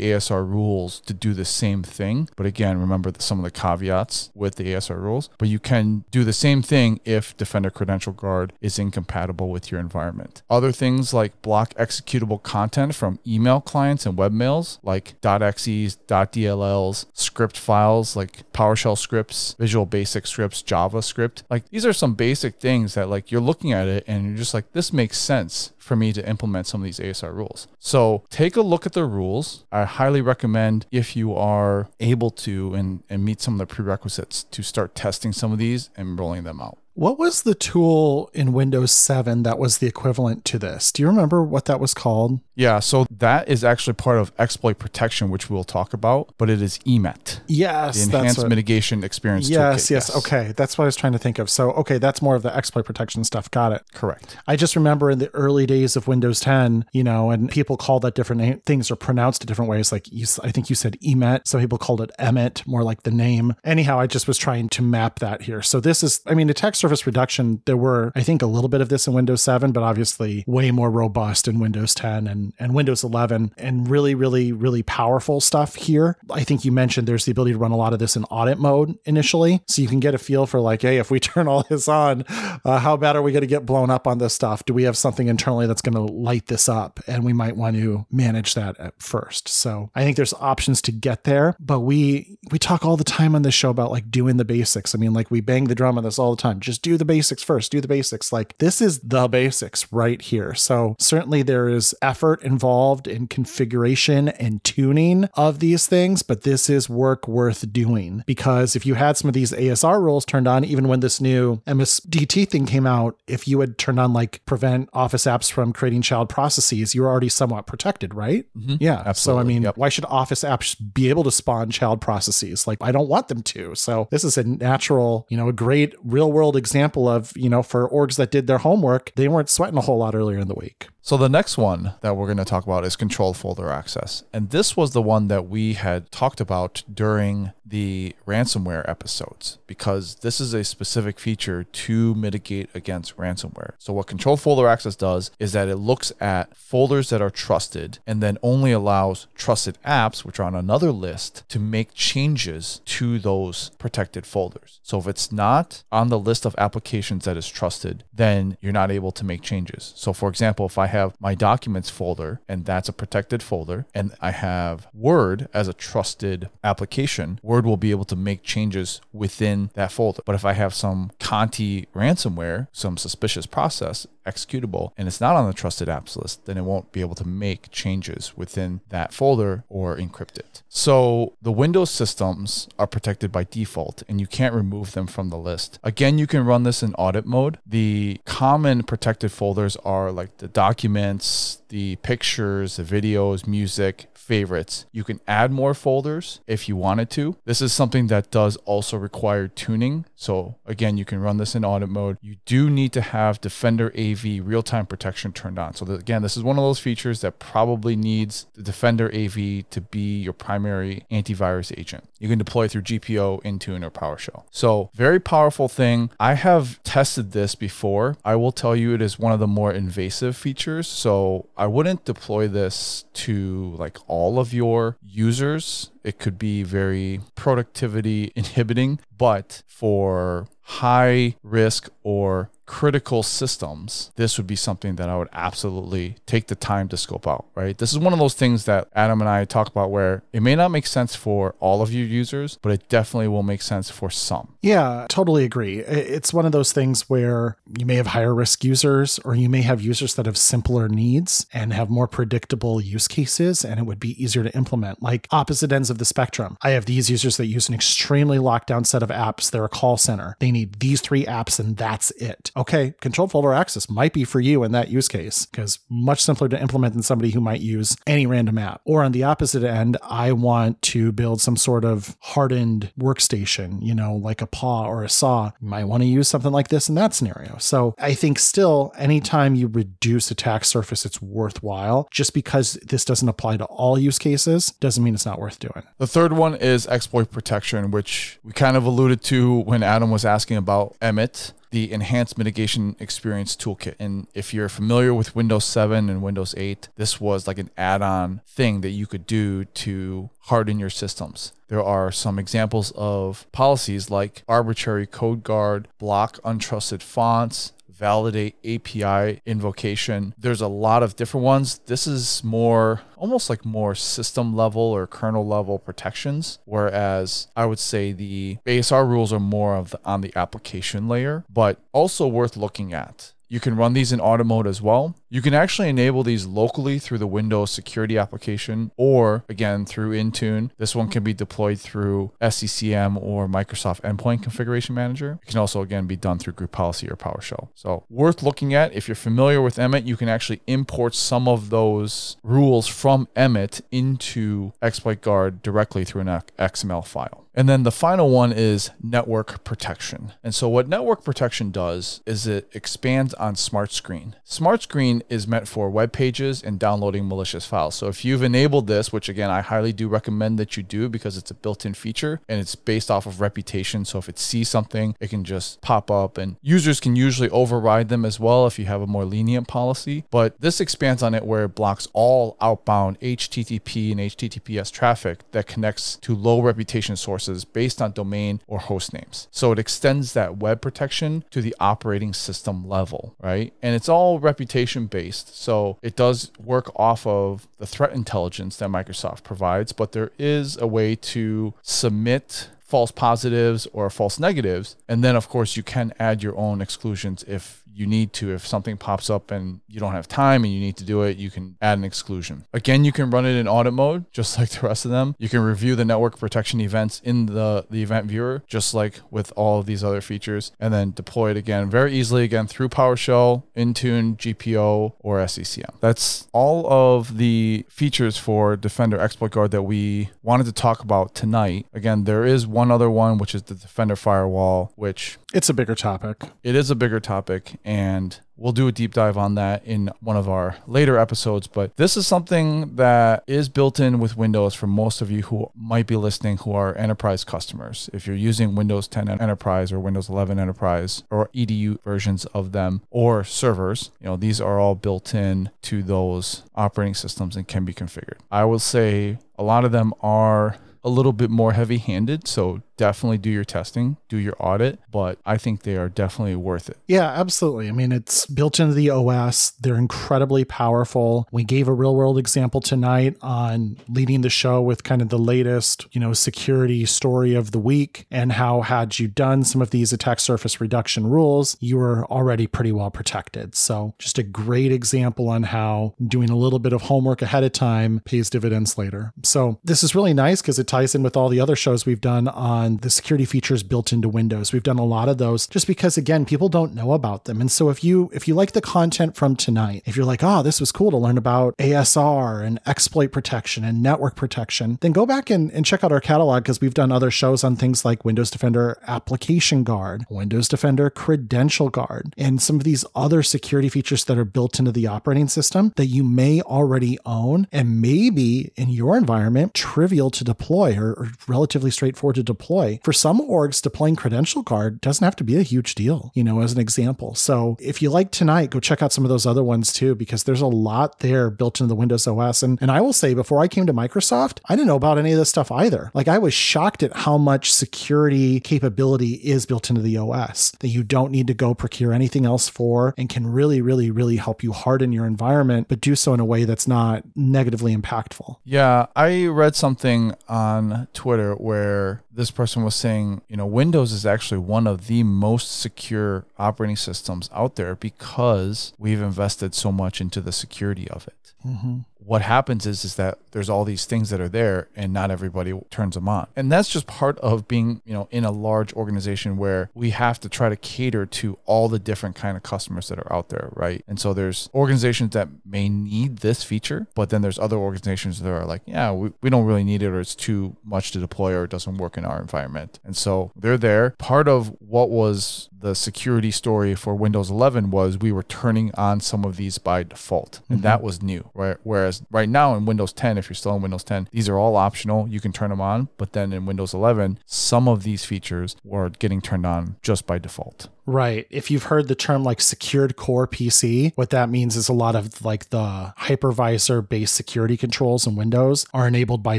ASR 0.00 0.46
rules 0.46 1.00
to 1.00 1.14
do 1.14 1.32
the 1.32 1.44
same 1.44 1.82
thing. 1.82 2.28
But 2.36 2.46
again, 2.46 2.78
remember 2.78 3.12
some 3.18 3.38
of 3.38 3.44
the 3.44 3.50
caveats 3.50 4.30
with 4.34 4.56
the 4.56 4.64
ASR 4.64 5.00
rules. 5.00 5.30
But 5.38 5.48
you 5.48 5.58
can 5.58 6.04
do 6.10 6.24
the 6.24 6.32
same 6.32 6.60
thing 6.62 7.00
if 7.04 7.36
Defender 7.36 7.70
Credential 7.70 8.12
Guard 8.12 8.52
is 8.60 8.78
incompatible 8.78 9.48
with 9.48 9.70
your 9.70 9.80
environment. 9.80 10.42
Other 10.50 10.72
things 10.72 11.14
like 11.14 11.40
block 11.42 11.72
executable 11.74 12.42
content 12.42 12.94
from 12.94 13.20
email 13.26 13.60
clients 13.60 14.04
and 14.04 14.18
webmails 14.18 14.78
like 14.82 15.14
.exes, 15.24 15.98
.dlls, 16.08 17.06
script 17.12 17.56
files 17.56 18.16
like 18.16 18.50
PowerShell 18.52 18.98
scripts, 18.98 19.54
Visual 19.58 19.86
Basic 19.86 20.26
scripts, 20.26 20.62
JavaScript. 20.62 21.42
Like 21.48 21.68
these 21.70 21.86
are 21.86 21.92
some 21.92 22.14
basic 22.14 22.56
things 22.56 22.94
that 22.94 23.08
like 23.08 23.30
you're 23.30 23.40
looking 23.40 23.72
at 23.72 23.86
it 23.86 24.04
and 24.06 24.26
you're 24.26 24.36
just 24.36 24.54
like 24.54 24.72
this 24.72 24.92
makes 24.92 25.18
sense 25.18 25.72
for 25.82 25.96
me 25.96 26.12
to 26.12 26.26
implement 26.28 26.66
some 26.66 26.80
of 26.80 26.84
these 26.84 27.00
ASR 27.00 27.34
rules. 27.34 27.66
So 27.80 28.22
take 28.30 28.54
a 28.54 28.62
look 28.62 28.86
at 28.86 28.92
the 28.92 29.04
rules. 29.04 29.64
I 29.72 29.84
highly 29.84 30.20
recommend 30.20 30.86
if 30.92 31.16
you 31.16 31.34
are 31.34 31.88
able 31.98 32.30
to 32.30 32.74
and, 32.74 33.02
and 33.10 33.24
meet 33.24 33.40
some 33.40 33.54
of 33.54 33.58
the 33.58 33.66
prerequisites 33.66 34.44
to 34.44 34.62
start 34.62 34.94
testing 34.94 35.32
some 35.32 35.50
of 35.50 35.58
these 35.58 35.90
and 35.96 36.18
rolling 36.18 36.44
them 36.44 36.60
out. 36.60 36.78
What 36.94 37.18
was 37.18 37.42
the 37.42 37.54
tool 37.54 38.30
in 38.34 38.52
Windows 38.52 38.92
7 38.92 39.44
that 39.44 39.58
was 39.58 39.78
the 39.78 39.86
equivalent 39.86 40.44
to 40.46 40.58
this? 40.58 40.92
Do 40.92 41.02
you 41.02 41.08
remember 41.08 41.42
what 41.42 41.64
that 41.64 41.80
was 41.80 41.94
called? 41.94 42.40
Yeah, 42.54 42.80
so 42.80 43.06
that 43.10 43.48
is 43.48 43.64
actually 43.64 43.94
part 43.94 44.18
of 44.18 44.30
exploit 44.38 44.78
protection, 44.78 45.30
which 45.30 45.48
we'll 45.48 45.64
talk 45.64 45.94
about, 45.94 46.34
but 46.36 46.50
it 46.50 46.60
is 46.60 46.78
EMET. 46.80 47.40
Yes. 47.46 48.06
The 48.06 48.18
Enhanced 48.18 48.40
what, 48.40 48.50
Mitigation 48.50 49.02
Experience 49.02 49.48
yes, 49.48 49.58
Toolkit. 49.58 49.72
Yes, 49.72 49.90
yes. 49.90 50.16
Okay. 50.16 50.52
That's 50.54 50.76
what 50.76 50.84
I 50.84 50.86
was 50.86 50.96
trying 50.96 51.14
to 51.14 51.18
think 51.18 51.38
of. 51.38 51.48
So, 51.48 51.70
okay, 51.72 51.96
that's 51.96 52.20
more 52.20 52.34
of 52.34 52.42
the 52.42 52.54
exploit 52.54 52.84
protection 52.84 53.24
stuff. 53.24 53.50
Got 53.50 53.72
it. 53.72 53.82
Correct. 53.94 54.36
I 54.46 54.56
just 54.56 54.76
remember 54.76 55.10
in 55.10 55.18
the 55.18 55.34
early 55.34 55.64
days 55.64 55.96
of 55.96 56.06
Windows 56.06 56.40
10, 56.40 56.84
you 56.92 57.02
know, 57.02 57.30
and 57.30 57.50
people 57.50 57.78
call 57.78 58.00
that 58.00 58.14
different 58.14 58.66
things 58.66 58.90
or 58.90 58.96
pronounced 58.96 59.46
different 59.46 59.70
ways. 59.70 59.92
Like 59.92 60.12
you, 60.12 60.26
I 60.42 60.50
think 60.50 60.68
you 60.68 60.76
said 60.76 61.00
EMET. 61.00 61.48
Some 61.48 61.60
people 61.60 61.78
called 61.78 62.02
it 62.02 62.10
Emmet, 62.18 62.66
more 62.66 62.84
like 62.84 63.04
the 63.04 63.10
name. 63.10 63.54
Anyhow, 63.64 63.98
I 63.98 64.06
just 64.06 64.28
was 64.28 64.36
trying 64.36 64.68
to 64.70 64.82
map 64.82 65.20
that 65.20 65.42
here. 65.42 65.62
So 65.62 65.80
this 65.80 66.02
is, 66.02 66.20
I 66.26 66.34
mean, 66.34 66.50
attack 66.50 66.74
surface 66.82 67.06
reduction, 67.06 67.62
there 67.64 67.76
were, 67.76 68.12
I 68.14 68.22
think, 68.22 68.42
a 68.42 68.46
little 68.46 68.68
bit 68.68 68.80
of 68.80 68.88
this 68.88 69.06
in 69.06 69.14
Windows 69.14 69.42
7, 69.42 69.72
but 69.72 69.82
obviously 69.82 70.44
way 70.46 70.70
more 70.70 70.90
robust 70.90 71.48
in 71.48 71.58
Windows 71.58 71.94
10 71.94 72.26
and, 72.26 72.52
and 72.58 72.74
Windows 72.74 73.02
11 73.02 73.22
11 73.22 73.54
and 73.58 73.88
really, 73.88 74.14
really, 74.14 74.52
really 74.52 74.82
powerful 74.82 75.40
stuff 75.40 75.74
here. 75.74 76.16
I 76.30 76.44
think 76.44 76.64
you 76.64 76.72
mentioned 76.72 77.06
there's 77.06 77.24
the 77.24 77.32
ability 77.32 77.52
to 77.52 77.58
run 77.58 77.72
a 77.72 77.76
lot 77.76 77.92
of 77.92 77.98
this 77.98 78.16
in 78.16 78.24
audit 78.24 78.58
mode 78.58 78.98
initially. 79.04 79.62
So 79.66 79.82
you 79.82 79.88
can 79.88 80.00
get 80.00 80.14
a 80.14 80.18
feel 80.18 80.46
for 80.46 80.60
like, 80.60 80.82
hey, 80.82 80.98
if 80.98 81.10
we 81.10 81.20
turn 81.32 81.48
all 81.48 81.64
this 81.68 81.88
on, 81.88 82.24
uh, 82.64 82.78
how 82.78 82.96
bad 82.96 83.16
are 83.16 83.22
we 83.22 83.32
going 83.32 83.42
to 83.42 83.46
get 83.46 83.66
blown 83.66 83.90
up 83.90 84.06
on 84.06 84.18
this 84.18 84.34
stuff? 84.34 84.64
Do 84.64 84.74
we 84.74 84.84
have 84.84 84.96
something 84.96 85.28
internally 85.28 85.66
that's 85.66 85.82
going 85.82 85.94
to 85.94 86.12
light 86.12 86.46
this 86.46 86.68
up? 86.68 87.00
And 87.06 87.24
we 87.24 87.32
might 87.32 87.56
want 87.56 87.76
to 87.76 88.06
manage 88.10 88.54
that 88.54 88.78
at 88.80 89.00
first. 89.00 89.48
So 89.48 89.90
I 89.94 90.02
think 90.02 90.16
there's 90.16 90.34
options 90.34 90.80
to 90.82 90.92
get 90.92 91.24
there, 91.24 91.54
but 91.60 91.80
we 91.80 92.38
we 92.50 92.58
talk 92.58 92.84
all 92.84 92.96
the 92.96 93.04
time 93.04 93.34
on 93.34 93.42
this 93.42 93.54
show 93.54 93.70
about 93.70 93.90
like 93.90 94.10
doing 94.10 94.36
the 94.36 94.44
basics. 94.44 94.94
I 94.94 94.98
mean, 94.98 95.12
like 95.12 95.30
we 95.30 95.40
bang 95.40 95.64
the 95.64 95.74
drum 95.74 95.98
on 95.98 96.04
this 96.04 96.18
all 96.18 96.34
the 96.34 96.42
time. 96.42 96.60
Just 96.60 96.71
do 96.78 96.96
the 96.96 97.04
basics 97.04 97.42
first, 97.42 97.72
do 97.72 97.80
the 97.80 97.88
basics. 97.88 98.32
Like 98.32 98.56
this 98.58 98.80
is 98.80 99.00
the 99.00 99.28
basics 99.28 99.92
right 99.92 100.20
here. 100.20 100.54
So 100.54 100.96
certainly 100.98 101.42
there 101.42 101.68
is 101.68 101.94
effort 102.02 102.42
involved 102.42 103.06
in 103.06 103.26
configuration 103.26 104.28
and 104.28 104.62
tuning 104.64 105.28
of 105.34 105.58
these 105.58 105.86
things, 105.86 106.22
but 106.22 106.42
this 106.42 106.70
is 106.70 106.88
work 106.88 107.28
worth 107.28 107.72
doing 107.72 108.22
because 108.26 108.76
if 108.76 108.86
you 108.86 108.94
had 108.94 109.16
some 109.16 109.28
of 109.28 109.34
these 109.34 109.52
ASR 109.52 110.00
rules 110.00 110.24
turned 110.24 110.48
on, 110.48 110.64
even 110.64 110.88
when 110.88 111.00
this 111.00 111.20
new 111.20 111.62
MSDT 111.66 112.48
thing 112.48 112.66
came 112.66 112.86
out, 112.86 113.18
if 113.26 113.46
you 113.46 113.60
had 113.60 113.78
turned 113.78 114.00
on 114.00 114.12
like 114.12 114.44
prevent 114.46 114.88
Office 114.92 115.24
apps 115.24 115.50
from 115.50 115.72
creating 115.72 116.02
child 116.02 116.28
processes, 116.28 116.94
you 116.94 117.02
were 117.02 117.08
already 117.08 117.28
somewhat 117.28 117.66
protected, 117.66 118.14
right? 118.14 118.46
Mm-hmm. 118.56 118.76
Yeah. 118.80 119.02
Absolutely. 119.04 119.38
So, 119.38 119.38
I 119.38 119.44
mean, 119.44 119.62
yep. 119.62 119.76
why 119.76 119.88
should 119.88 120.04
Office 120.06 120.44
apps 120.44 120.76
be 120.94 121.08
able 121.08 121.24
to 121.24 121.30
spawn 121.30 121.70
child 121.70 122.00
processes? 122.00 122.66
Like, 122.66 122.78
I 122.80 122.92
don't 122.92 123.08
want 123.08 123.28
them 123.28 123.42
to. 123.42 123.74
So, 123.74 124.08
this 124.10 124.24
is 124.24 124.38
a 124.38 124.44
natural, 124.44 125.26
you 125.28 125.36
know, 125.36 125.48
a 125.48 125.52
great 125.52 125.94
real 126.02 126.30
world 126.32 126.56
example 126.62 127.08
of, 127.08 127.32
you 127.36 127.50
know, 127.50 127.62
for 127.62 127.88
orgs 127.90 128.16
that 128.16 128.30
did 128.30 128.46
their 128.46 128.58
homework, 128.58 129.12
they 129.16 129.26
weren't 129.26 129.50
sweating 129.50 129.76
a 129.76 129.80
whole 129.80 129.98
lot 129.98 130.14
earlier 130.14 130.38
in 130.38 130.46
the 130.46 130.54
week. 130.54 130.86
So 131.04 131.16
the 131.16 131.28
next 131.28 131.58
one 131.58 131.94
that 132.00 132.16
we're 132.16 132.26
going 132.26 132.38
to 132.38 132.44
talk 132.44 132.62
about 132.62 132.84
is 132.84 132.94
control 132.94 133.34
folder 133.34 133.70
access. 133.70 134.22
And 134.32 134.50
this 134.50 134.76
was 134.76 134.92
the 134.92 135.02
one 135.02 135.26
that 135.26 135.48
we 135.48 135.72
had 135.72 136.12
talked 136.12 136.40
about 136.40 136.84
during 136.92 137.50
the 137.66 138.14
ransomware 138.26 138.88
episodes 138.88 139.58
because 139.66 140.16
this 140.16 140.40
is 140.40 140.52
a 140.52 140.62
specific 140.62 141.18
feature 141.18 141.64
to 141.64 142.14
mitigate 142.14 142.68
against 142.74 143.16
ransomware. 143.16 143.72
So 143.78 143.94
what 143.94 144.06
control 144.06 144.36
folder 144.36 144.68
access 144.68 144.94
does 144.94 145.30
is 145.40 145.52
that 145.52 145.68
it 145.68 145.76
looks 145.76 146.12
at 146.20 146.54
folders 146.56 147.08
that 147.08 147.22
are 147.22 147.30
trusted 147.30 147.98
and 148.06 148.22
then 148.22 148.38
only 148.42 148.70
allows 148.70 149.26
trusted 149.34 149.78
apps 149.84 150.24
which 150.24 150.38
are 150.38 150.44
on 150.44 150.54
another 150.54 150.92
list 150.92 151.48
to 151.48 151.58
make 151.58 151.94
changes 151.94 152.80
to 152.84 153.18
those 153.18 153.70
protected 153.78 154.26
folders. 154.26 154.78
So 154.82 154.98
if 154.98 155.08
it's 155.08 155.32
not 155.32 155.82
on 155.90 156.08
the 156.08 156.18
list 156.18 156.44
of 156.44 156.54
applications 156.58 157.24
that 157.24 157.36
is 157.36 157.48
trusted, 157.48 158.04
then 158.12 158.56
you're 158.60 158.70
not 158.70 158.90
able 158.90 159.12
to 159.12 159.24
make 159.24 159.42
changes. 159.42 159.94
So 159.96 160.12
for 160.12 160.28
example, 160.28 160.66
if 160.66 160.78
I 160.78 160.91
have 160.92 161.14
my 161.20 161.34
documents 161.34 161.90
folder 161.90 162.40
and 162.48 162.64
that's 162.64 162.88
a 162.88 162.92
protected 162.92 163.42
folder 163.42 163.86
and 163.94 164.14
I 164.20 164.30
have 164.30 164.86
Word 164.94 165.48
as 165.52 165.68
a 165.68 165.72
trusted 165.72 166.48
application, 166.62 167.40
Word 167.42 167.66
will 167.66 167.76
be 167.76 167.90
able 167.90 168.04
to 168.06 168.16
make 168.16 168.42
changes 168.42 169.00
within 169.12 169.70
that 169.74 169.92
folder. 169.92 170.22
But 170.24 170.34
if 170.34 170.44
I 170.44 170.52
have 170.52 170.74
some 170.74 171.10
Conti 171.18 171.86
ransomware, 171.94 172.68
some 172.72 172.96
suspicious 172.96 173.46
process, 173.46 174.06
executable 174.26 174.92
and 174.96 175.08
it's 175.08 175.20
not 175.20 175.36
on 175.36 175.46
the 175.46 175.52
trusted 175.52 175.88
apps 175.88 176.16
list, 176.16 176.46
then 176.46 176.58
it 176.58 176.62
won't 176.62 176.92
be 176.92 177.00
able 177.00 177.14
to 177.14 177.26
make 177.26 177.70
changes 177.70 178.36
within 178.36 178.80
that 178.88 179.12
folder 179.12 179.64
or 179.68 179.96
encrypt 179.96 180.38
it. 180.38 180.62
So 180.68 181.34
the 181.42 181.52
Windows 181.52 181.90
systems 181.90 182.68
are 182.78 182.86
protected 182.86 183.32
by 183.32 183.44
default 183.44 184.02
and 184.08 184.20
you 184.20 184.26
can't 184.26 184.54
remove 184.54 184.92
them 184.92 185.06
from 185.06 185.30
the 185.30 185.38
list. 185.38 185.78
Again, 185.82 186.18
you 186.18 186.26
can 186.26 186.44
run 186.44 186.62
this 186.62 186.82
in 186.82 186.94
audit 186.94 187.26
mode. 187.26 187.58
The 187.66 188.20
common 188.24 188.82
protected 188.82 189.32
folders 189.32 189.76
are 189.76 190.10
like 190.10 190.38
the 190.38 190.48
documents, 190.48 191.62
the 191.68 191.96
pictures, 191.96 192.76
the 192.76 192.82
videos, 192.82 193.46
music, 193.46 194.06
favorites. 194.14 194.86
You 194.92 195.04
can 195.04 195.20
add 195.26 195.50
more 195.50 195.74
folders 195.74 196.40
if 196.46 196.68
you 196.68 196.76
wanted 196.76 197.10
to. 197.10 197.36
This 197.44 197.60
is 197.60 197.72
something 197.72 198.06
that 198.06 198.30
does 198.30 198.56
also 198.58 198.96
require 198.96 199.48
tuning. 199.48 200.04
So 200.14 200.56
again, 200.64 200.96
you 200.96 201.04
can 201.04 201.20
run 201.20 201.38
this 201.38 201.54
in 201.54 201.64
audit 201.64 201.88
mode. 201.88 202.18
You 202.20 202.36
do 202.46 202.70
need 202.70 202.92
to 202.92 203.00
have 203.00 203.40
Defender 203.40 203.92
AV 203.98 204.11
real-time 204.14 204.86
protection 204.86 205.32
turned 205.32 205.58
on. 205.58 205.74
So 205.74 205.86
again, 205.86 206.22
this 206.22 206.36
is 206.36 206.42
one 206.42 206.58
of 206.58 206.62
those 206.62 206.78
features 206.78 207.20
that 207.20 207.38
probably 207.38 207.96
needs 207.96 208.46
the 208.54 208.62
Defender 208.62 209.10
AV 209.14 209.68
to 209.70 209.80
be 209.90 210.20
your 210.20 210.32
primary 210.32 211.04
antivirus 211.10 211.76
agent. 211.78 212.04
You 212.18 212.28
can 212.28 212.38
deploy 212.38 212.68
through 212.68 212.82
GPO, 212.82 213.42
Intune, 213.42 213.84
or 213.84 213.90
PowerShell. 213.90 214.44
So 214.50 214.90
very 214.94 215.20
powerful 215.20 215.68
thing. 215.68 216.10
I 216.20 216.34
have 216.34 216.82
tested 216.84 217.32
this 217.32 217.54
before. 217.54 218.16
I 218.24 218.36
will 218.36 218.52
tell 218.52 218.76
you 218.76 218.94
it 218.94 219.02
is 219.02 219.18
one 219.18 219.32
of 219.32 219.40
the 219.40 219.46
more 219.46 219.72
invasive 219.72 220.36
features. 220.36 220.86
So 220.86 221.48
I 221.56 221.66
wouldn't 221.66 222.04
deploy 222.04 222.48
this 222.48 223.04
to 223.14 223.74
like 223.76 223.98
all 224.06 224.38
of 224.38 224.52
your 224.52 224.96
users. 225.02 225.90
It 226.04 226.18
could 226.18 226.38
be 226.38 226.62
very 226.62 227.20
productivity 227.34 228.32
inhibiting, 228.34 229.00
but 229.16 229.62
for 229.66 230.48
high 230.62 231.36
risk 231.42 231.90
or 232.02 232.50
critical 232.72 233.22
systems, 233.22 234.10
this 234.16 234.38
would 234.38 234.46
be 234.46 234.56
something 234.56 234.96
that 234.96 235.10
I 235.10 235.18
would 235.18 235.28
absolutely 235.34 236.16
take 236.24 236.46
the 236.46 236.54
time 236.54 236.88
to 236.88 236.96
scope 236.96 237.28
out, 237.28 237.44
right? 237.54 237.76
This 237.76 237.92
is 237.92 237.98
one 237.98 238.14
of 238.14 238.18
those 238.18 238.32
things 238.32 238.64
that 238.64 238.88
Adam 238.94 239.20
and 239.20 239.28
I 239.28 239.44
talk 239.44 239.68
about 239.68 239.90
where 239.90 240.22
it 240.32 240.40
may 240.40 240.56
not 240.56 240.70
make 240.70 240.86
sense 240.86 241.14
for 241.14 241.54
all 241.60 241.82
of 241.82 241.92
your 241.92 242.06
users, 242.06 242.58
but 242.62 242.72
it 242.72 242.88
definitely 242.88 243.28
will 243.28 243.42
make 243.42 243.60
sense 243.60 243.90
for 243.90 244.08
some. 244.08 244.54
Yeah, 244.62 245.04
totally 245.10 245.44
agree. 245.44 245.80
It's 245.80 246.32
one 246.32 246.46
of 246.46 246.52
those 246.52 246.72
things 246.72 247.10
where 247.10 247.58
you 247.78 247.84
may 247.84 247.96
have 247.96 248.06
higher 248.06 248.34
risk 248.34 248.64
users 248.64 249.18
or 249.18 249.34
you 249.34 249.50
may 249.50 249.60
have 249.60 249.82
users 249.82 250.14
that 250.14 250.24
have 250.24 250.38
simpler 250.38 250.88
needs 250.88 251.46
and 251.52 251.74
have 251.74 251.90
more 251.90 252.08
predictable 252.08 252.80
use 252.80 253.06
cases 253.06 253.66
and 253.66 253.80
it 253.80 253.82
would 253.84 254.00
be 254.00 254.20
easier 254.22 254.44
to 254.44 254.56
implement. 254.56 255.02
Like 255.02 255.28
opposite 255.30 255.72
ends 255.72 255.90
of 255.90 255.98
the 255.98 256.06
spectrum. 256.06 256.56
I 256.62 256.70
have 256.70 256.86
these 256.86 257.10
users 257.10 257.36
that 257.36 257.46
use 257.48 257.68
an 257.68 257.74
extremely 257.74 258.38
locked 258.38 258.68
down 258.68 258.84
set 258.84 259.02
of 259.02 259.10
apps. 259.10 259.50
They're 259.50 259.66
a 259.66 259.68
call 259.68 259.98
center. 259.98 260.36
They 260.38 260.50
need 260.50 260.80
these 260.80 261.02
three 261.02 261.26
apps 261.26 261.60
and 261.60 261.76
that's 261.76 262.10
it 262.12 262.50
okay, 262.62 262.94
controlled 263.00 263.32
folder 263.32 263.52
access 263.52 263.90
might 263.90 264.12
be 264.12 264.22
for 264.24 264.38
you 264.38 264.62
in 264.62 264.70
that 264.70 264.88
use 264.88 265.08
case 265.08 265.46
because 265.46 265.80
much 265.90 266.22
simpler 266.22 266.48
to 266.48 266.60
implement 266.60 266.94
than 266.94 267.02
somebody 267.02 267.30
who 267.30 267.40
might 267.40 267.60
use 267.60 267.96
any 268.06 268.24
random 268.24 268.56
app. 268.56 268.80
Or 268.84 269.02
on 269.02 269.10
the 269.10 269.24
opposite 269.24 269.64
end, 269.64 269.96
I 270.00 270.30
want 270.30 270.80
to 270.82 271.10
build 271.10 271.40
some 271.40 271.56
sort 271.56 271.84
of 271.84 272.16
hardened 272.20 272.92
workstation, 272.96 273.82
you 273.82 273.96
know, 273.96 274.14
like 274.14 274.40
a 274.40 274.46
PAW 274.46 274.86
or 274.86 275.02
a 275.02 275.08
SAW. 275.08 275.50
You 275.60 275.68
might 275.68 275.84
want 275.84 276.04
to 276.04 276.06
use 276.06 276.28
something 276.28 276.52
like 276.52 276.68
this 276.68 276.88
in 276.88 276.94
that 276.94 277.14
scenario. 277.14 277.58
So 277.58 277.96
I 277.98 278.14
think 278.14 278.38
still, 278.38 278.92
anytime 278.96 279.56
you 279.56 279.66
reduce 279.66 280.30
attack 280.30 280.64
surface, 280.64 281.04
it's 281.04 281.20
worthwhile. 281.20 282.06
Just 282.12 282.32
because 282.32 282.74
this 282.74 283.04
doesn't 283.04 283.28
apply 283.28 283.56
to 283.56 283.64
all 283.64 283.98
use 283.98 284.20
cases 284.20 284.68
doesn't 284.78 285.02
mean 285.02 285.14
it's 285.14 285.26
not 285.26 285.40
worth 285.40 285.58
doing. 285.58 285.82
The 285.98 286.06
third 286.06 286.32
one 286.32 286.54
is 286.54 286.86
exploit 286.86 287.32
protection, 287.32 287.90
which 287.90 288.38
we 288.44 288.52
kind 288.52 288.76
of 288.76 288.84
alluded 288.84 289.20
to 289.24 289.60
when 289.62 289.82
Adam 289.82 290.12
was 290.12 290.24
asking 290.24 290.58
about 290.58 290.96
Emmet 291.02 291.52
the 291.72 291.90
Enhanced 291.90 292.38
Mitigation 292.38 292.94
Experience 293.00 293.56
Toolkit. 293.56 293.94
And 293.98 294.28
if 294.34 294.54
you're 294.54 294.68
familiar 294.68 295.12
with 295.12 295.34
Windows 295.34 295.64
7 295.64 296.08
and 296.08 296.22
Windows 296.22 296.54
8, 296.56 296.90
this 296.96 297.20
was 297.20 297.46
like 297.46 297.58
an 297.58 297.70
add 297.76 298.02
on 298.02 298.42
thing 298.46 298.82
that 298.82 298.90
you 298.90 299.06
could 299.06 299.26
do 299.26 299.64
to 299.64 300.30
harden 300.42 300.78
your 300.78 300.90
systems. 300.90 301.52
There 301.68 301.82
are 301.82 302.12
some 302.12 302.38
examples 302.38 302.92
of 302.94 303.50
policies 303.52 304.10
like 304.10 304.44
arbitrary 304.46 305.06
code 305.06 305.42
guard, 305.42 305.88
block 305.98 306.38
untrusted 306.42 307.02
fonts, 307.02 307.72
validate 308.02 308.56
API 308.64 309.40
invocation. 309.46 310.34
There's 310.36 310.60
a 310.60 310.66
lot 310.66 311.04
of 311.04 311.14
different 311.14 311.44
ones. 311.44 311.78
This 311.86 312.08
is 312.08 312.42
more 312.42 313.02
almost 313.16 313.48
like 313.48 313.64
more 313.64 313.94
system 313.94 314.56
level 314.56 314.82
or 314.82 315.06
kernel 315.06 315.46
level 315.46 315.78
protections, 315.78 316.58
whereas 316.64 317.46
I 317.54 317.64
would 317.64 317.78
say 317.78 318.10
the 318.10 318.58
ASR 318.66 319.08
rules 319.08 319.32
are 319.32 319.38
more 319.38 319.76
of 319.76 319.90
the, 319.90 320.00
on 320.04 320.20
the 320.20 320.32
application 320.34 321.06
layer, 321.06 321.44
but 321.48 321.78
also 321.92 322.26
worth 322.26 322.56
looking 322.56 322.92
at. 322.92 323.31
You 323.52 323.60
can 323.60 323.76
run 323.76 323.92
these 323.92 324.12
in 324.12 324.18
audit 324.18 324.46
mode 324.46 324.66
as 324.66 324.80
well. 324.80 325.14
You 325.28 325.42
can 325.42 325.52
actually 325.52 325.90
enable 325.90 326.22
these 326.22 326.46
locally 326.46 326.98
through 326.98 327.18
the 327.18 327.26
Windows 327.26 327.70
security 327.70 328.16
application 328.16 328.92
or 328.96 329.44
again 329.46 329.84
through 329.84 330.12
Intune. 330.12 330.70
This 330.78 330.96
one 330.96 331.10
can 331.10 331.22
be 331.22 331.34
deployed 331.34 331.78
through 331.78 332.32
SCCM 332.40 333.22
or 333.22 333.46
Microsoft 333.48 334.00
Endpoint 334.00 334.42
Configuration 334.42 334.94
Manager. 334.94 335.38
It 335.42 335.48
can 335.48 335.58
also 335.58 335.82
again 335.82 336.06
be 336.06 336.16
done 336.16 336.38
through 336.38 336.54
Group 336.54 336.72
Policy 336.72 337.10
or 337.10 337.14
PowerShell. 337.16 337.68
So 337.74 338.04
worth 338.08 338.42
looking 338.42 338.72
at. 338.72 338.94
If 338.94 339.06
you're 339.06 339.14
familiar 339.14 339.60
with 339.60 339.78
Emmet, 339.78 340.04
you 340.04 340.16
can 340.16 340.30
actually 340.30 340.62
import 340.66 341.14
some 341.14 341.46
of 341.46 341.68
those 341.68 342.38
rules 342.42 342.86
from 342.86 343.28
Emmet 343.36 343.82
into 343.90 344.72
Exploit 344.80 345.20
Guard 345.20 345.60
directly 345.60 346.06
through 346.06 346.22
an 346.22 346.42
XML 346.58 347.06
file. 347.06 347.42
And 347.54 347.68
then 347.68 347.82
the 347.82 347.92
final 347.92 348.30
one 348.30 348.52
is 348.52 348.90
network 349.02 349.62
protection. 349.62 350.32
And 350.42 350.54
so, 350.54 350.68
what 350.68 350.88
network 350.88 351.22
protection 351.22 351.70
does 351.70 352.22
is 352.24 352.46
it 352.46 352.70
expands 352.72 353.34
on 353.42 353.56
Smart 353.56 353.92
Screen. 353.92 354.36
Smart 354.44 354.82
Screen 354.82 355.22
is 355.28 355.48
meant 355.48 355.66
for 355.66 355.90
web 355.90 356.12
pages 356.12 356.62
and 356.62 356.78
downloading 356.78 357.28
malicious 357.28 357.66
files. 357.66 357.96
So, 357.96 358.06
if 358.06 358.24
you've 358.24 358.42
enabled 358.42 358.86
this, 358.86 359.12
which 359.12 359.28
again, 359.28 359.50
I 359.50 359.60
highly 359.60 359.92
do 359.92 360.08
recommend 360.08 360.58
that 360.58 360.76
you 360.76 360.82
do 360.82 361.08
because 361.08 361.36
it's 361.36 361.50
a 361.50 361.54
built 361.54 361.84
in 361.84 361.94
feature 361.94 362.40
and 362.48 362.60
it's 362.60 362.76
based 362.76 363.10
off 363.10 363.26
of 363.26 363.40
reputation. 363.40 364.04
So, 364.04 364.18
if 364.18 364.28
it 364.28 364.38
sees 364.38 364.68
something, 364.68 365.16
it 365.20 365.28
can 365.28 365.44
just 365.44 365.80
pop 365.80 366.10
up, 366.10 366.38
and 366.38 366.56
users 366.62 367.00
can 367.00 367.16
usually 367.16 367.50
override 367.50 368.08
them 368.08 368.24
as 368.24 368.38
well 368.38 368.66
if 368.66 368.78
you 368.78 368.84
have 368.86 369.02
a 369.02 369.06
more 369.06 369.24
lenient 369.24 369.66
policy. 369.66 370.24
But 370.30 370.60
this 370.60 370.80
expands 370.80 371.22
on 371.22 371.34
it 371.34 371.44
where 371.44 371.64
it 371.64 371.74
blocks 371.74 372.06
all 372.12 372.56
outbound 372.60 373.18
HTTP 373.20 374.12
and 374.12 374.20
HTTPS 374.20 374.92
traffic 374.92 375.50
that 375.50 375.66
connects 375.66 376.16
to 376.22 376.34
low 376.34 376.62
reputation 376.62 377.16
sources 377.16 377.64
based 377.64 378.00
on 378.00 378.12
domain 378.12 378.60
or 378.66 378.78
host 378.78 379.12
names. 379.12 379.48
So 379.50 379.72
it 379.72 379.78
extends 379.78 380.32
that 380.34 380.58
web 380.58 380.80
protection 380.80 381.44
to 381.50 381.60
the 381.60 381.74
operating 381.80 382.32
system 382.32 382.88
level, 382.88 383.31
right? 383.40 383.72
And 383.82 383.94
it's 383.94 384.08
all 384.08 384.38
reputation 384.38 385.06
based. 385.06 385.56
So 385.56 385.98
it 386.02 386.16
does 386.16 386.50
work 386.62 386.90
off 386.96 387.26
of 387.26 387.68
the 387.78 387.86
threat 387.86 388.12
intelligence 388.12 388.76
that 388.76 388.90
Microsoft 388.90 389.42
provides, 389.42 389.92
but 389.92 390.12
there 390.12 390.30
is 390.38 390.76
a 390.76 390.86
way 390.86 391.14
to 391.16 391.74
submit 391.82 392.68
false 392.92 393.10
positives 393.10 393.86
or 393.94 394.10
false 394.10 394.38
negatives. 394.38 394.96
And 395.08 395.24
then, 395.24 395.34
of 395.34 395.48
course, 395.48 395.78
you 395.78 395.82
can 395.82 396.12
add 396.18 396.42
your 396.42 396.54
own 396.58 396.82
exclusions 396.82 397.42
if 397.44 397.81
you 397.94 398.06
need 398.06 398.32
to. 398.34 398.52
If 398.52 398.66
something 398.66 398.96
pops 398.96 399.30
up 399.30 399.50
and 399.50 399.80
you 399.88 400.00
don't 400.00 400.12
have 400.12 400.28
time 400.28 400.64
and 400.64 400.72
you 400.72 400.80
need 400.80 400.96
to 400.98 401.04
do 401.04 401.22
it, 401.22 401.36
you 401.36 401.50
can 401.50 401.76
add 401.80 401.98
an 401.98 402.04
exclusion. 402.04 402.64
Again, 402.72 403.04
you 403.04 403.12
can 403.12 403.30
run 403.30 403.46
it 403.46 403.56
in 403.56 403.68
audit 403.68 403.94
mode, 403.94 404.30
just 404.32 404.58
like 404.58 404.70
the 404.70 404.86
rest 404.86 405.04
of 405.04 405.10
them. 405.10 405.34
You 405.38 405.48
can 405.48 405.60
review 405.60 405.96
the 405.96 406.04
network 406.04 406.38
protection 406.38 406.80
events 406.80 407.20
in 407.24 407.46
the, 407.46 407.86
the 407.90 408.02
event 408.02 408.26
viewer, 408.26 408.62
just 408.66 408.94
like 408.94 409.20
with 409.30 409.52
all 409.56 409.78
of 409.78 409.86
these 409.86 410.02
other 410.02 410.20
features, 410.20 410.72
and 410.80 410.92
then 410.92 411.12
deploy 411.12 411.50
it 411.50 411.56
again 411.56 411.90
very 411.90 412.12
easily 412.12 412.44
again 412.44 412.66
through 412.66 412.88
PowerShell, 412.88 413.64
Intune, 413.76 414.36
GPO, 414.36 415.14
or 415.20 415.38
SCCM. 415.38 416.00
That's 416.00 416.48
all 416.52 416.90
of 416.90 417.36
the 417.36 417.84
features 417.88 418.36
for 418.36 418.76
Defender 418.76 419.18
Exploit 419.18 419.52
Guard 419.52 419.70
that 419.72 419.82
we 419.82 420.30
wanted 420.42 420.66
to 420.66 420.72
talk 420.72 421.02
about 421.02 421.34
tonight. 421.34 421.86
Again, 421.92 422.24
there 422.24 422.44
is 422.44 422.66
one 422.66 422.90
other 422.90 423.10
one, 423.10 423.38
which 423.38 423.54
is 423.54 423.62
the 423.62 423.74
Defender 423.74 424.16
Firewall, 424.16 424.92
which 424.96 425.38
it's 425.52 425.68
a 425.68 425.74
bigger 425.74 425.94
topic. 425.94 426.42
It 426.62 426.74
is 426.74 426.90
a 426.90 426.94
bigger 426.94 427.20
topic, 427.20 427.78
and 427.84 428.38
we'll 428.56 428.72
do 428.72 428.88
a 428.88 428.92
deep 428.92 429.12
dive 429.12 429.36
on 429.36 429.54
that 429.56 429.84
in 429.84 430.10
one 430.20 430.36
of 430.36 430.48
our 430.48 430.76
later 430.86 431.18
episodes. 431.18 431.66
But 431.66 431.96
this 431.96 432.16
is 432.16 432.26
something 432.26 432.96
that 432.96 433.44
is 433.46 433.68
built 433.68 434.00
in 434.00 434.18
with 434.18 434.36
Windows 434.36 434.74
for 434.74 434.86
most 434.86 435.20
of 435.20 435.30
you 435.30 435.42
who 435.42 435.70
might 435.74 436.06
be 436.06 436.16
listening 436.16 436.58
who 436.58 436.72
are 436.72 436.96
enterprise 436.96 437.44
customers. 437.44 438.08
If 438.12 438.26
you're 438.26 438.36
using 438.36 438.74
Windows 438.74 439.08
10 439.08 439.28
Enterprise 439.28 439.92
or 439.92 440.00
Windows 440.00 440.28
11 440.28 440.58
Enterprise 440.58 441.22
or 441.30 441.48
EDU 441.54 442.02
versions 442.02 442.44
of 442.46 442.72
them 442.72 443.02
or 443.10 443.44
servers, 443.44 444.10
you 444.20 444.26
know, 444.26 444.36
these 444.36 444.60
are 444.60 444.78
all 444.78 444.94
built 444.94 445.34
in 445.34 445.70
to 445.82 446.02
those 446.02 446.62
operating 446.74 447.14
systems 447.14 447.56
and 447.56 447.68
can 447.68 447.84
be 447.84 447.92
configured. 447.94 448.38
I 448.50 448.64
will 448.64 448.78
say 448.78 449.38
a 449.58 449.62
lot 449.62 449.84
of 449.84 449.92
them 449.92 450.14
are 450.20 450.76
a 451.04 451.08
little 451.08 451.32
bit 451.32 451.50
more 451.50 451.72
heavy 451.72 451.98
handed. 451.98 452.46
So 452.46 452.82
definitely 453.02 453.36
do 453.36 453.50
your 453.50 453.64
testing, 453.64 454.16
do 454.28 454.36
your 454.36 454.54
audit, 454.60 454.96
but 455.10 455.36
I 455.44 455.56
think 455.58 455.82
they 455.82 455.96
are 455.96 456.08
definitely 456.08 456.54
worth 456.54 456.88
it. 456.88 456.98
Yeah, 457.08 457.28
absolutely. 457.32 457.88
I 457.88 457.90
mean, 457.90 458.12
it's 458.12 458.46
built 458.46 458.78
into 458.78 458.94
the 458.94 459.10
OS. 459.10 459.72
They're 459.80 459.96
incredibly 459.96 460.64
powerful. 460.64 461.48
We 461.50 461.64
gave 461.64 461.88
a 461.88 461.92
real 461.92 462.14
world 462.14 462.38
example 462.38 462.80
tonight 462.80 463.36
on 463.42 463.96
leading 464.08 464.42
the 464.42 464.50
show 464.50 464.80
with 464.80 465.02
kind 465.02 465.20
of 465.20 465.30
the 465.30 465.38
latest, 465.38 466.06
you 466.12 466.20
know, 466.20 466.32
security 466.32 467.04
story 467.04 467.56
of 467.56 467.72
the 467.72 467.80
week 467.80 468.24
and 468.30 468.52
how 468.52 468.82
had 468.82 469.18
you 469.18 469.26
done 469.26 469.64
some 469.64 469.82
of 469.82 469.90
these 469.90 470.12
attack 470.12 470.38
surface 470.38 470.80
reduction 470.80 471.26
rules, 471.26 471.76
you 471.80 471.96
were 471.96 472.24
already 472.26 472.68
pretty 472.68 472.92
well 472.92 473.10
protected. 473.10 473.74
So, 473.74 474.14
just 474.20 474.38
a 474.38 474.44
great 474.44 474.92
example 474.92 475.48
on 475.48 475.64
how 475.64 476.14
doing 476.24 476.50
a 476.50 476.56
little 476.56 476.78
bit 476.78 476.92
of 476.92 477.02
homework 477.02 477.42
ahead 477.42 477.64
of 477.64 477.72
time 477.72 478.20
pays 478.24 478.48
dividends 478.48 478.96
later. 478.96 479.32
So, 479.42 479.80
this 479.82 480.04
is 480.04 480.14
really 480.14 480.34
nice 480.34 480.62
because 480.62 480.78
it 480.78 480.86
ties 480.86 481.16
in 481.16 481.24
with 481.24 481.36
all 481.36 481.48
the 481.48 481.58
other 481.58 481.74
shows 481.74 482.06
we've 482.06 482.20
done 482.20 482.46
on 482.46 482.91
the 483.00 483.10
security 483.10 483.44
features 483.44 483.82
built 483.82 484.12
into 484.12 484.28
Windows. 484.28 484.72
We've 484.72 484.82
done 484.82 484.98
a 484.98 485.04
lot 485.04 485.28
of 485.28 485.38
those 485.38 485.66
just 485.66 485.86
because 485.86 486.16
again, 486.16 486.44
people 486.44 486.68
don't 486.68 486.94
know 486.94 487.12
about 487.12 487.44
them. 487.44 487.60
And 487.60 487.70
so 487.70 487.88
if 487.90 488.02
you 488.02 488.30
if 488.32 488.48
you 488.48 488.54
like 488.54 488.72
the 488.72 488.80
content 488.80 489.36
from 489.36 489.56
tonight, 489.56 490.02
if 490.06 490.16
you're 490.16 490.26
like, 490.26 490.42
"Oh, 490.42 490.62
this 490.62 490.80
was 490.80 490.92
cool 490.92 491.10
to 491.10 491.16
learn 491.16 491.38
about 491.38 491.76
ASR 491.78 492.64
and 492.64 492.80
exploit 492.86 493.32
protection 493.32 493.84
and 493.84 494.02
network 494.02 494.36
protection," 494.36 494.98
then 495.00 495.12
go 495.12 495.26
back 495.26 495.50
and, 495.50 495.70
and 495.72 495.84
check 495.84 496.02
out 496.02 496.12
our 496.12 496.20
catalog 496.20 496.62
because 496.64 496.80
we've 496.80 496.94
done 496.94 497.12
other 497.12 497.30
shows 497.30 497.64
on 497.64 497.76
things 497.76 498.04
like 498.04 498.24
Windows 498.24 498.50
Defender 498.50 498.98
Application 499.06 499.84
Guard, 499.84 500.24
Windows 500.28 500.68
Defender 500.68 501.10
Credential 501.10 501.88
Guard, 501.88 502.34
and 502.36 502.60
some 502.60 502.76
of 502.76 502.84
these 502.84 503.04
other 503.14 503.42
security 503.42 503.88
features 503.88 504.24
that 504.24 504.38
are 504.38 504.44
built 504.44 504.78
into 504.78 504.92
the 504.92 505.06
operating 505.06 505.48
system 505.48 505.92
that 505.96 506.06
you 506.06 506.24
may 506.24 506.60
already 506.62 507.18
own 507.24 507.66
and 507.72 508.00
maybe 508.00 508.72
in 508.76 508.88
your 508.88 509.16
environment 509.16 509.74
trivial 509.74 510.30
to 510.30 510.44
deploy 510.44 510.62
deploy 510.62 510.96
or, 510.96 511.12
or 511.12 511.28
relatively 511.48 511.90
straightforward 511.90 512.36
to 512.36 512.42
deploy. 512.42 512.71
For 513.02 513.12
some 513.12 513.40
orgs, 513.40 513.82
deploying 513.82 514.16
credential 514.16 514.62
guard 514.62 515.00
doesn't 515.00 515.24
have 515.24 515.36
to 515.36 515.44
be 515.44 515.58
a 515.58 515.62
huge 515.62 515.94
deal, 515.94 516.32
you 516.34 516.42
know, 516.42 516.60
as 516.60 516.72
an 516.72 516.80
example. 516.80 517.34
So 517.34 517.76
if 517.80 518.00
you 518.00 518.10
like 518.10 518.30
tonight, 518.30 518.70
go 518.70 518.80
check 518.80 519.02
out 519.02 519.12
some 519.12 519.24
of 519.24 519.28
those 519.28 519.46
other 519.46 519.62
ones 519.62 519.92
too, 519.92 520.14
because 520.14 520.44
there's 520.44 520.60
a 520.60 520.66
lot 520.66 521.20
there 521.20 521.50
built 521.50 521.80
into 521.80 521.88
the 521.88 521.96
Windows 521.96 522.26
OS. 522.26 522.62
And, 522.62 522.78
and 522.80 522.90
I 522.90 523.00
will 523.00 523.12
say, 523.12 523.34
before 523.34 523.60
I 523.60 523.68
came 523.68 523.86
to 523.86 523.92
Microsoft, 523.92 524.58
I 524.68 524.74
didn't 524.74 524.88
know 524.88 524.96
about 524.96 525.18
any 525.18 525.32
of 525.32 525.38
this 525.38 525.48
stuff 525.48 525.70
either. 525.70 526.10
Like 526.14 526.28
I 526.28 526.38
was 526.38 526.54
shocked 526.54 527.02
at 527.02 527.16
how 527.16 527.38
much 527.38 527.72
security 527.72 528.60
capability 528.60 529.34
is 529.34 529.66
built 529.66 529.90
into 529.90 530.02
the 530.02 530.16
OS 530.16 530.72
that 530.80 530.88
you 530.88 531.02
don't 531.02 531.32
need 531.32 531.46
to 531.46 531.54
go 531.54 531.74
procure 531.74 532.12
anything 532.12 532.46
else 532.46 532.68
for 532.68 533.14
and 533.18 533.28
can 533.28 533.46
really, 533.46 533.80
really, 533.80 534.10
really 534.10 534.36
help 534.36 534.62
you 534.62 534.72
harden 534.72 535.12
your 535.12 535.26
environment, 535.26 535.88
but 535.88 536.00
do 536.00 536.14
so 536.14 536.34
in 536.34 536.40
a 536.40 536.44
way 536.44 536.64
that's 536.64 536.88
not 536.88 537.24
negatively 537.36 537.94
impactful. 537.96 538.56
Yeah, 538.64 539.06
I 539.14 539.46
read 539.46 539.76
something 539.76 540.34
on 540.48 541.08
Twitter 541.12 541.54
where 541.54 542.22
this 542.34 542.50
person 542.50 542.82
was 542.84 542.94
saying, 542.94 543.42
you 543.48 543.56
know, 543.56 543.66
Windows 543.66 544.12
is 544.12 544.24
actually 544.24 544.58
one 544.58 544.86
of 544.86 545.06
the 545.06 545.22
most 545.22 545.80
secure 545.80 546.44
operating 546.58 546.96
systems 546.96 547.50
out 547.52 547.76
there 547.76 547.94
because 547.94 548.92
we've 548.98 549.20
invested 549.20 549.74
so 549.74 549.92
much 549.92 550.20
into 550.20 550.40
the 550.40 550.52
security 550.52 551.08
of 551.08 551.28
it. 551.28 551.52
Mm-hmm. 551.66 551.98
What 552.24 552.42
happens 552.42 552.86
is 552.86 553.04
is 553.04 553.16
that 553.16 553.38
there's 553.52 553.68
all 553.68 553.84
these 553.84 554.04
things 554.04 554.30
that 554.30 554.40
are 554.40 554.48
there 554.48 554.88
and 554.96 555.12
not 555.12 555.30
everybody 555.30 555.72
turns 555.90 556.14
them 556.14 556.28
on. 556.28 556.46
And 556.56 556.70
that's 556.70 556.88
just 556.88 557.06
part 557.06 557.38
of 557.38 557.68
being, 557.68 558.02
you 558.04 558.12
know, 558.12 558.28
in 558.30 558.44
a 558.44 558.50
large 558.50 558.92
organization 558.94 559.56
where 559.56 559.90
we 559.94 560.10
have 560.10 560.40
to 560.40 560.48
try 560.48 560.68
to 560.68 560.76
cater 560.76 561.26
to 561.26 561.58
all 561.66 561.88
the 561.88 561.98
different 561.98 562.36
kind 562.36 562.56
of 562.56 562.62
customers 562.62 563.08
that 563.08 563.18
are 563.18 563.32
out 563.32 563.48
there, 563.48 563.70
right? 563.72 564.04
And 564.06 564.18
so 564.18 564.32
there's 564.32 564.68
organizations 564.74 565.30
that 565.32 565.48
may 565.64 565.88
need 565.88 566.38
this 566.38 566.64
feature, 566.64 567.06
but 567.14 567.30
then 567.30 567.42
there's 567.42 567.58
other 567.58 567.76
organizations 567.76 568.40
that 568.40 568.50
are 568.50 568.64
like, 568.64 568.82
yeah, 568.86 569.12
we, 569.12 569.32
we 569.40 569.50
don't 569.50 569.64
really 569.64 569.84
need 569.84 570.02
it 570.02 570.08
or 570.08 570.20
it's 570.20 570.34
too 570.34 570.76
much 570.84 571.12
to 571.12 571.18
deploy 571.18 571.54
or 571.54 571.64
it 571.64 571.70
doesn't 571.70 571.98
work 571.98 572.16
in 572.16 572.24
our 572.24 572.40
environment. 572.40 573.00
And 573.04 573.16
so 573.16 573.52
they're 573.56 573.78
there. 573.78 574.10
Part 574.18 574.48
of 574.48 574.74
what 574.80 575.10
was 575.10 575.68
the 575.82 575.94
security 575.94 576.50
story 576.50 576.94
for 576.94 577.14
Windows 577.14 577.50
11 577.50 577.90
was 577.90 578.16
we 578.18 578.32
were 578.32 578.42
turning 578.44 578.92
on 578.94 579.20
some 579.20 579.44
of 579.44 579.56
these 579.56 579.78
by 579.78 580.02
default, 580.02 580.60
and 580.68 580.78
mm-hmm. 580.78 580.84
that 580.84 581.02
was 581.02 581.22
new. 581.22 581.50
Right? 581.54 581.76
Whereas 581.82 582.22
right 582.30 582.48
now 582.48 582.74
in 582.74 582.86
Windows 582.86 583.12
10, 583.12 583.36
if 583.36 583.50
you're 583.50 583.54
still 583.54 583.76
in 583.76 583.82
Windows 583.82 584.04
10, 584.04 584.28
these 584.30 584.48
are 584.48 584.58
all 584.58 584.76
optional. 584.76 585.28
You 585.28 585.40
can 585.40 585.52
turn 585.52 585.70
them 585.70 585.80
on, 585.80 586.08
but 586.16 586.32
then 586.32 586.52
in 586.52 586.64
Windows 586.66 586.94
11, 586.94 587.38
some 587.44 587.88
of 587.88 588.04
these 588.04 588.24
features 588.24 588.76
were 588.84 589.10
getting 589.10 589.40
turned 589.40 589.66
on 589.66 589.96
just 590.02 590.26
by 590.26 590.38
default. 590.38 590.88
Right. 591.06 591.46
If 591.50 591.70
you've 591.70 591.84
heard 591.84 592.08
the 592.08 592.14
term 592.14 592.44
like 592.44 592.60
secured 592.60 593.16
core 593.16 593.48
PC, 593.48 594.12
what 594.14 594.30
that 594.30 594.48
means 594.48 594.76
is 594.76 594.88
a 594.88 594.92
lot 594.92 595.16
of 595.16 595.44
like 595.44 595.70
the 595.70 596.14
hypervisor 596.18 597.06
based 597.06 597.34
security 597.34 597.76
controls 597.76 598.26
in 598.26 598.36
Windows 598.36 598.86
are 598.94 599.08
enabled 599.08 599.42
by 599.42 599.58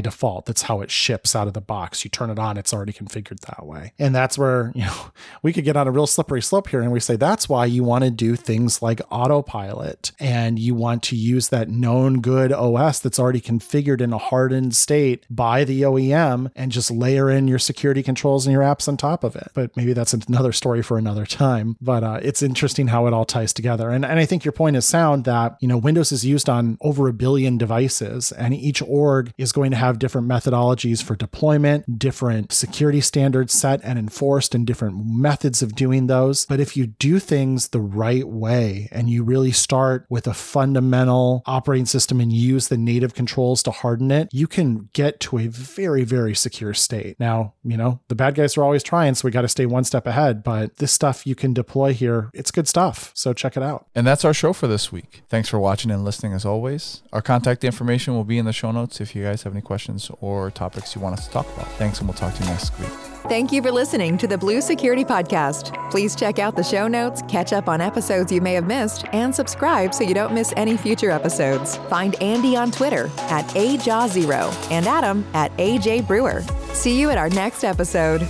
default. 0.00 0.46
That's 0.46 0.62
how 0.62 0.80
it 0.80 0.90
ships 0.90 1.36
out 1.36 1.46
of 1.46 1.52
the 1.52 1.60
box. 1.60 2.04
You 2.04 2.10
turn 2.10 2.30
it 2.30 2.38
on, 2.38 2.56
it's 2.56 2.72
already 2.72 2.92
configured 2.92 3.40
that 3.40 3.66
way. 3.66 3.92
And 3.98 4.14
that's 4.14 4.38
where, 4.38 4.72
you 4.74 4.84
know, 4.84 5.10
we 5.42 5.52
could 5.52 5.64
get 5.64 5.76
on 5.76 5.86
a 5.86 5.90
real 5.90 6.06
slippery 6.06 6.40
slope 6.40 6.68
here 6.68 6.80
and 6.80 6.92
we 6.92 7.00
say 7.00 7.16
that's 7.16 7.48
why 7.48 7.66
you 7.66 7.84
want 7.84 8.04
to 8.04 8.10
do 8.10 8.36
things 8.36 8.80
like 8.80 9.02
autopilot 9.10 10.12
and 10.18 10.58
you 10.58 10.74
want 10.74 11.02
to 11.04 11.16
use 11.16 11.50
that 11.50 11.68
known 11.68 12.20
good 12.20 12.52
OS 12.52 13.00
that's 13.00 13.18
already 13.18 13.40
configured 13.40 14.00
in 14.00 14.12
a 14.12 14.18
hardened 14.18 14.74
state 14.74 15.26
by 15.28 15.64
the 15.64 15.82
OEM 15.82 16.50
and 16.56 16.72
just 16.72 16.90
layer 16.90 17.30
in 17.30 17.48
your 17.48 17.58
security 17.58 18.02
controls 18.02 18.46
and 18.46 18.52
your 18.52 18.62
apps 18.62 18.88
on 18.88 18.96
top 18.96 19.24
of 19.24 19.36
it. 19.36 19.50
But 19.52 19.76
maybe 19.76 19.92
that's 19.92 20.14
another 20.14 20.52
story 20.52 20.82
for 20.82 20.96
another 20.96 21.26
time. 21.26 21.33
Time, 21.34 21.76
but 21.80 22.04
uh, 22.04 22.20
it's 22.22 22.44
interesting 22.44 22.86
how 22.86 23.08
it 23.08 23.12
all 23.12 23.24
ties 23.24 23.52
together. 23.52 23.90
And, 23.90 24.04
and 24.04 24.20
I 24.20 24.24
think 24.24 24.44
your 24.44 24.52
point 24.52 24.76
is 24.76 24.84
sound 24.84 25.24
that, 25.24 25.56
you 25.60 25.66
know, 25.66 25.76
Windows 25.76 26.12
is 26.12 26.24
used 26.24 26.48
on 26.48 26.78
over 26.80 27.08
a 27.08 27.12
billion 27.12 27.58
devices 27.58 28.30
and 28.30 28.54
each 28.54 28.80
org 28.80 29.32
is 29.36 29.50
going 29.50 29.72
to 29.72 29.76
have 29.76 29.98
different 29.98 30.28
methodologies 30.28 31.02
for 31.02 31.16
deployment, 31.16 31.98
different 31.98 32.52
security 32.52 33.00
standards 33.00 33.52
set 33.52 33.80
and 33.82 33.98
enforced, 33.98 34.54
and 34.54 34.64
different 34.64 35.04
methods 35.04 35.60
of 35.60 35.74
doing 35.74 36.06
those. 36.06 36.46
But 36.46 36.60
if 36.60 36.76
you 36.76 36.86
do 36.86 37.18
things 37.18 37.68
the 37.68 37.80
right 37.80 38.28
way 38.28 38.88
and 38.92 39.10
you 39.10 39.24
really 39.24 39.52
start 39.52 40.06
with 40.08 40.28
a 40.28 40.34
fundamental 40.34 41.42
operating 41.46 41.86
system 41.86 42.20
and 42.20 42.32
use 42.32 42.68
the 42.68 42.78
native 42.78 43.12
controls 43.12 43.60
to 43.64 43.72
harden 43.72 44.12
it, 44.12 44.28
you 44.32 44.46
can 44.46 44.88
get 44.92 45.18
to 45.20 45.38
a 45.38 45.48
very, 45.48 46.04
very 46.04 46.36
secure 46.36 46.74
state. 46.74 47.18
Now, 47.18 47.54
you 47.64 47.76
know, 47.76 48.00
the 48.06 48.14
bad 48.14 48.36
guys 48.36 48.56
are 48.56 48.62
always 48.62 48.84
trying, 48.84 49.16
so 49.16 49.26
we 49.26 49.32
got 49.32 49.42
to 49.42 49.48
stay 49.48 49.66
one 49.66 49.82
step 49.82 50.06
ahead. 50.06 50.44
But 50.44 50.76
this 50.76 50.92
stuff 51.24 51.26
you 51.26 51.34
can 51.34 51.54
deploy 51.54 51.92
here, 51.92 52.30
it's 52.34 52.50
good 52.50 52.68
stuff. 52.68 53.10
So 53.14 53.32
check 53.32 53.56
it 53.56 53.62
out. 53.62 53.86
And 53.94 54.06
that's 54.06 54.24
our 54.24 54.34
show 54.34 54.52
for 54.52 54.66
this 54.66 54.92
week. 54.92 55.22
Thanks 55.28 55.48
for 55.48 55.58
watching 55.58 55.90
and 55.90 56.04
listening 56.04 56.32
as 56.32 56.44
always. 56.44 57.02
Our 57.12 57.22
contact 57.22 57.64
information 57.64 58.14
will 58.14 58.24
be 58.24 58.38
in 58.38 58.44
the 58.44 58.52
show 58.52 58.72
notes 58.72 59.00
if 59.00 59.14
you 59.14 59.24
guys 59.24 59.42
have 59.44 59.52
any 59.52 59.62
questions 59.62 60.10
or 60.20 60.50
topics 60.50 60.94
you 60.94 61.00
want 61.00 61.18
us 61.18 61.26
to 61.26 61.32
talk 61.32 61.46
about. 61.54 61.68
Thanks, 61.78 62.00
and 62.00 62.08
we'll 62.08 62.16
talk 62.16 62.34
to 62.34 62.42
you 62.42 62.50
next 62.50 62.78
week. 62.78 62.90
Thank 63.28 63.52
you 63.52 63.62
for 63.62 63.72
listening 63.72 64.18
to 64.18 64.26
the 64.26 64.36
Blue 64.36 64.60
Security 64.60 65.02
Podcast. 65.02 65.72
Please 65.90 66.14
check 66.14 66.38
out 66.38 66.56
the 66.56 66.62
show 66.62 66.86
notes, 66.86 67.22
catch 67.26 67.54
up 67.54 67.68
on 67.68 67.80
episodes 67.80 68.30
you 68.30 68.42
may 68.42 68.52
have 68.52 68.66
missed, 68.66 69.06
and 69.14 69.34
subscribe 69.34 69.94
so 69.94 70.04
you 70.04 70.12
don't 70.12 70.34
miss 70.34 70.52
any 70.58 70.76
future 70.76 71.10
episodes. 71.10 71.78
Find 71.88 72.20
Andy 72.22 72.54
on 72.54 72.70
Twitter 72.70 73.06
at 73.30 73.46
AJaw0 73.54 74.70
and 74.70 74.86
Adam 74.86 75.24
at 75.32 75.50
AJ 75.56 76.06
Brewer. 76.06 76.42
See 76.74 77.00
you 77.00 77.08
at 77.08 77.16
our 77.16 77.30
next 77.30 77.64
episode. 77.64 78.28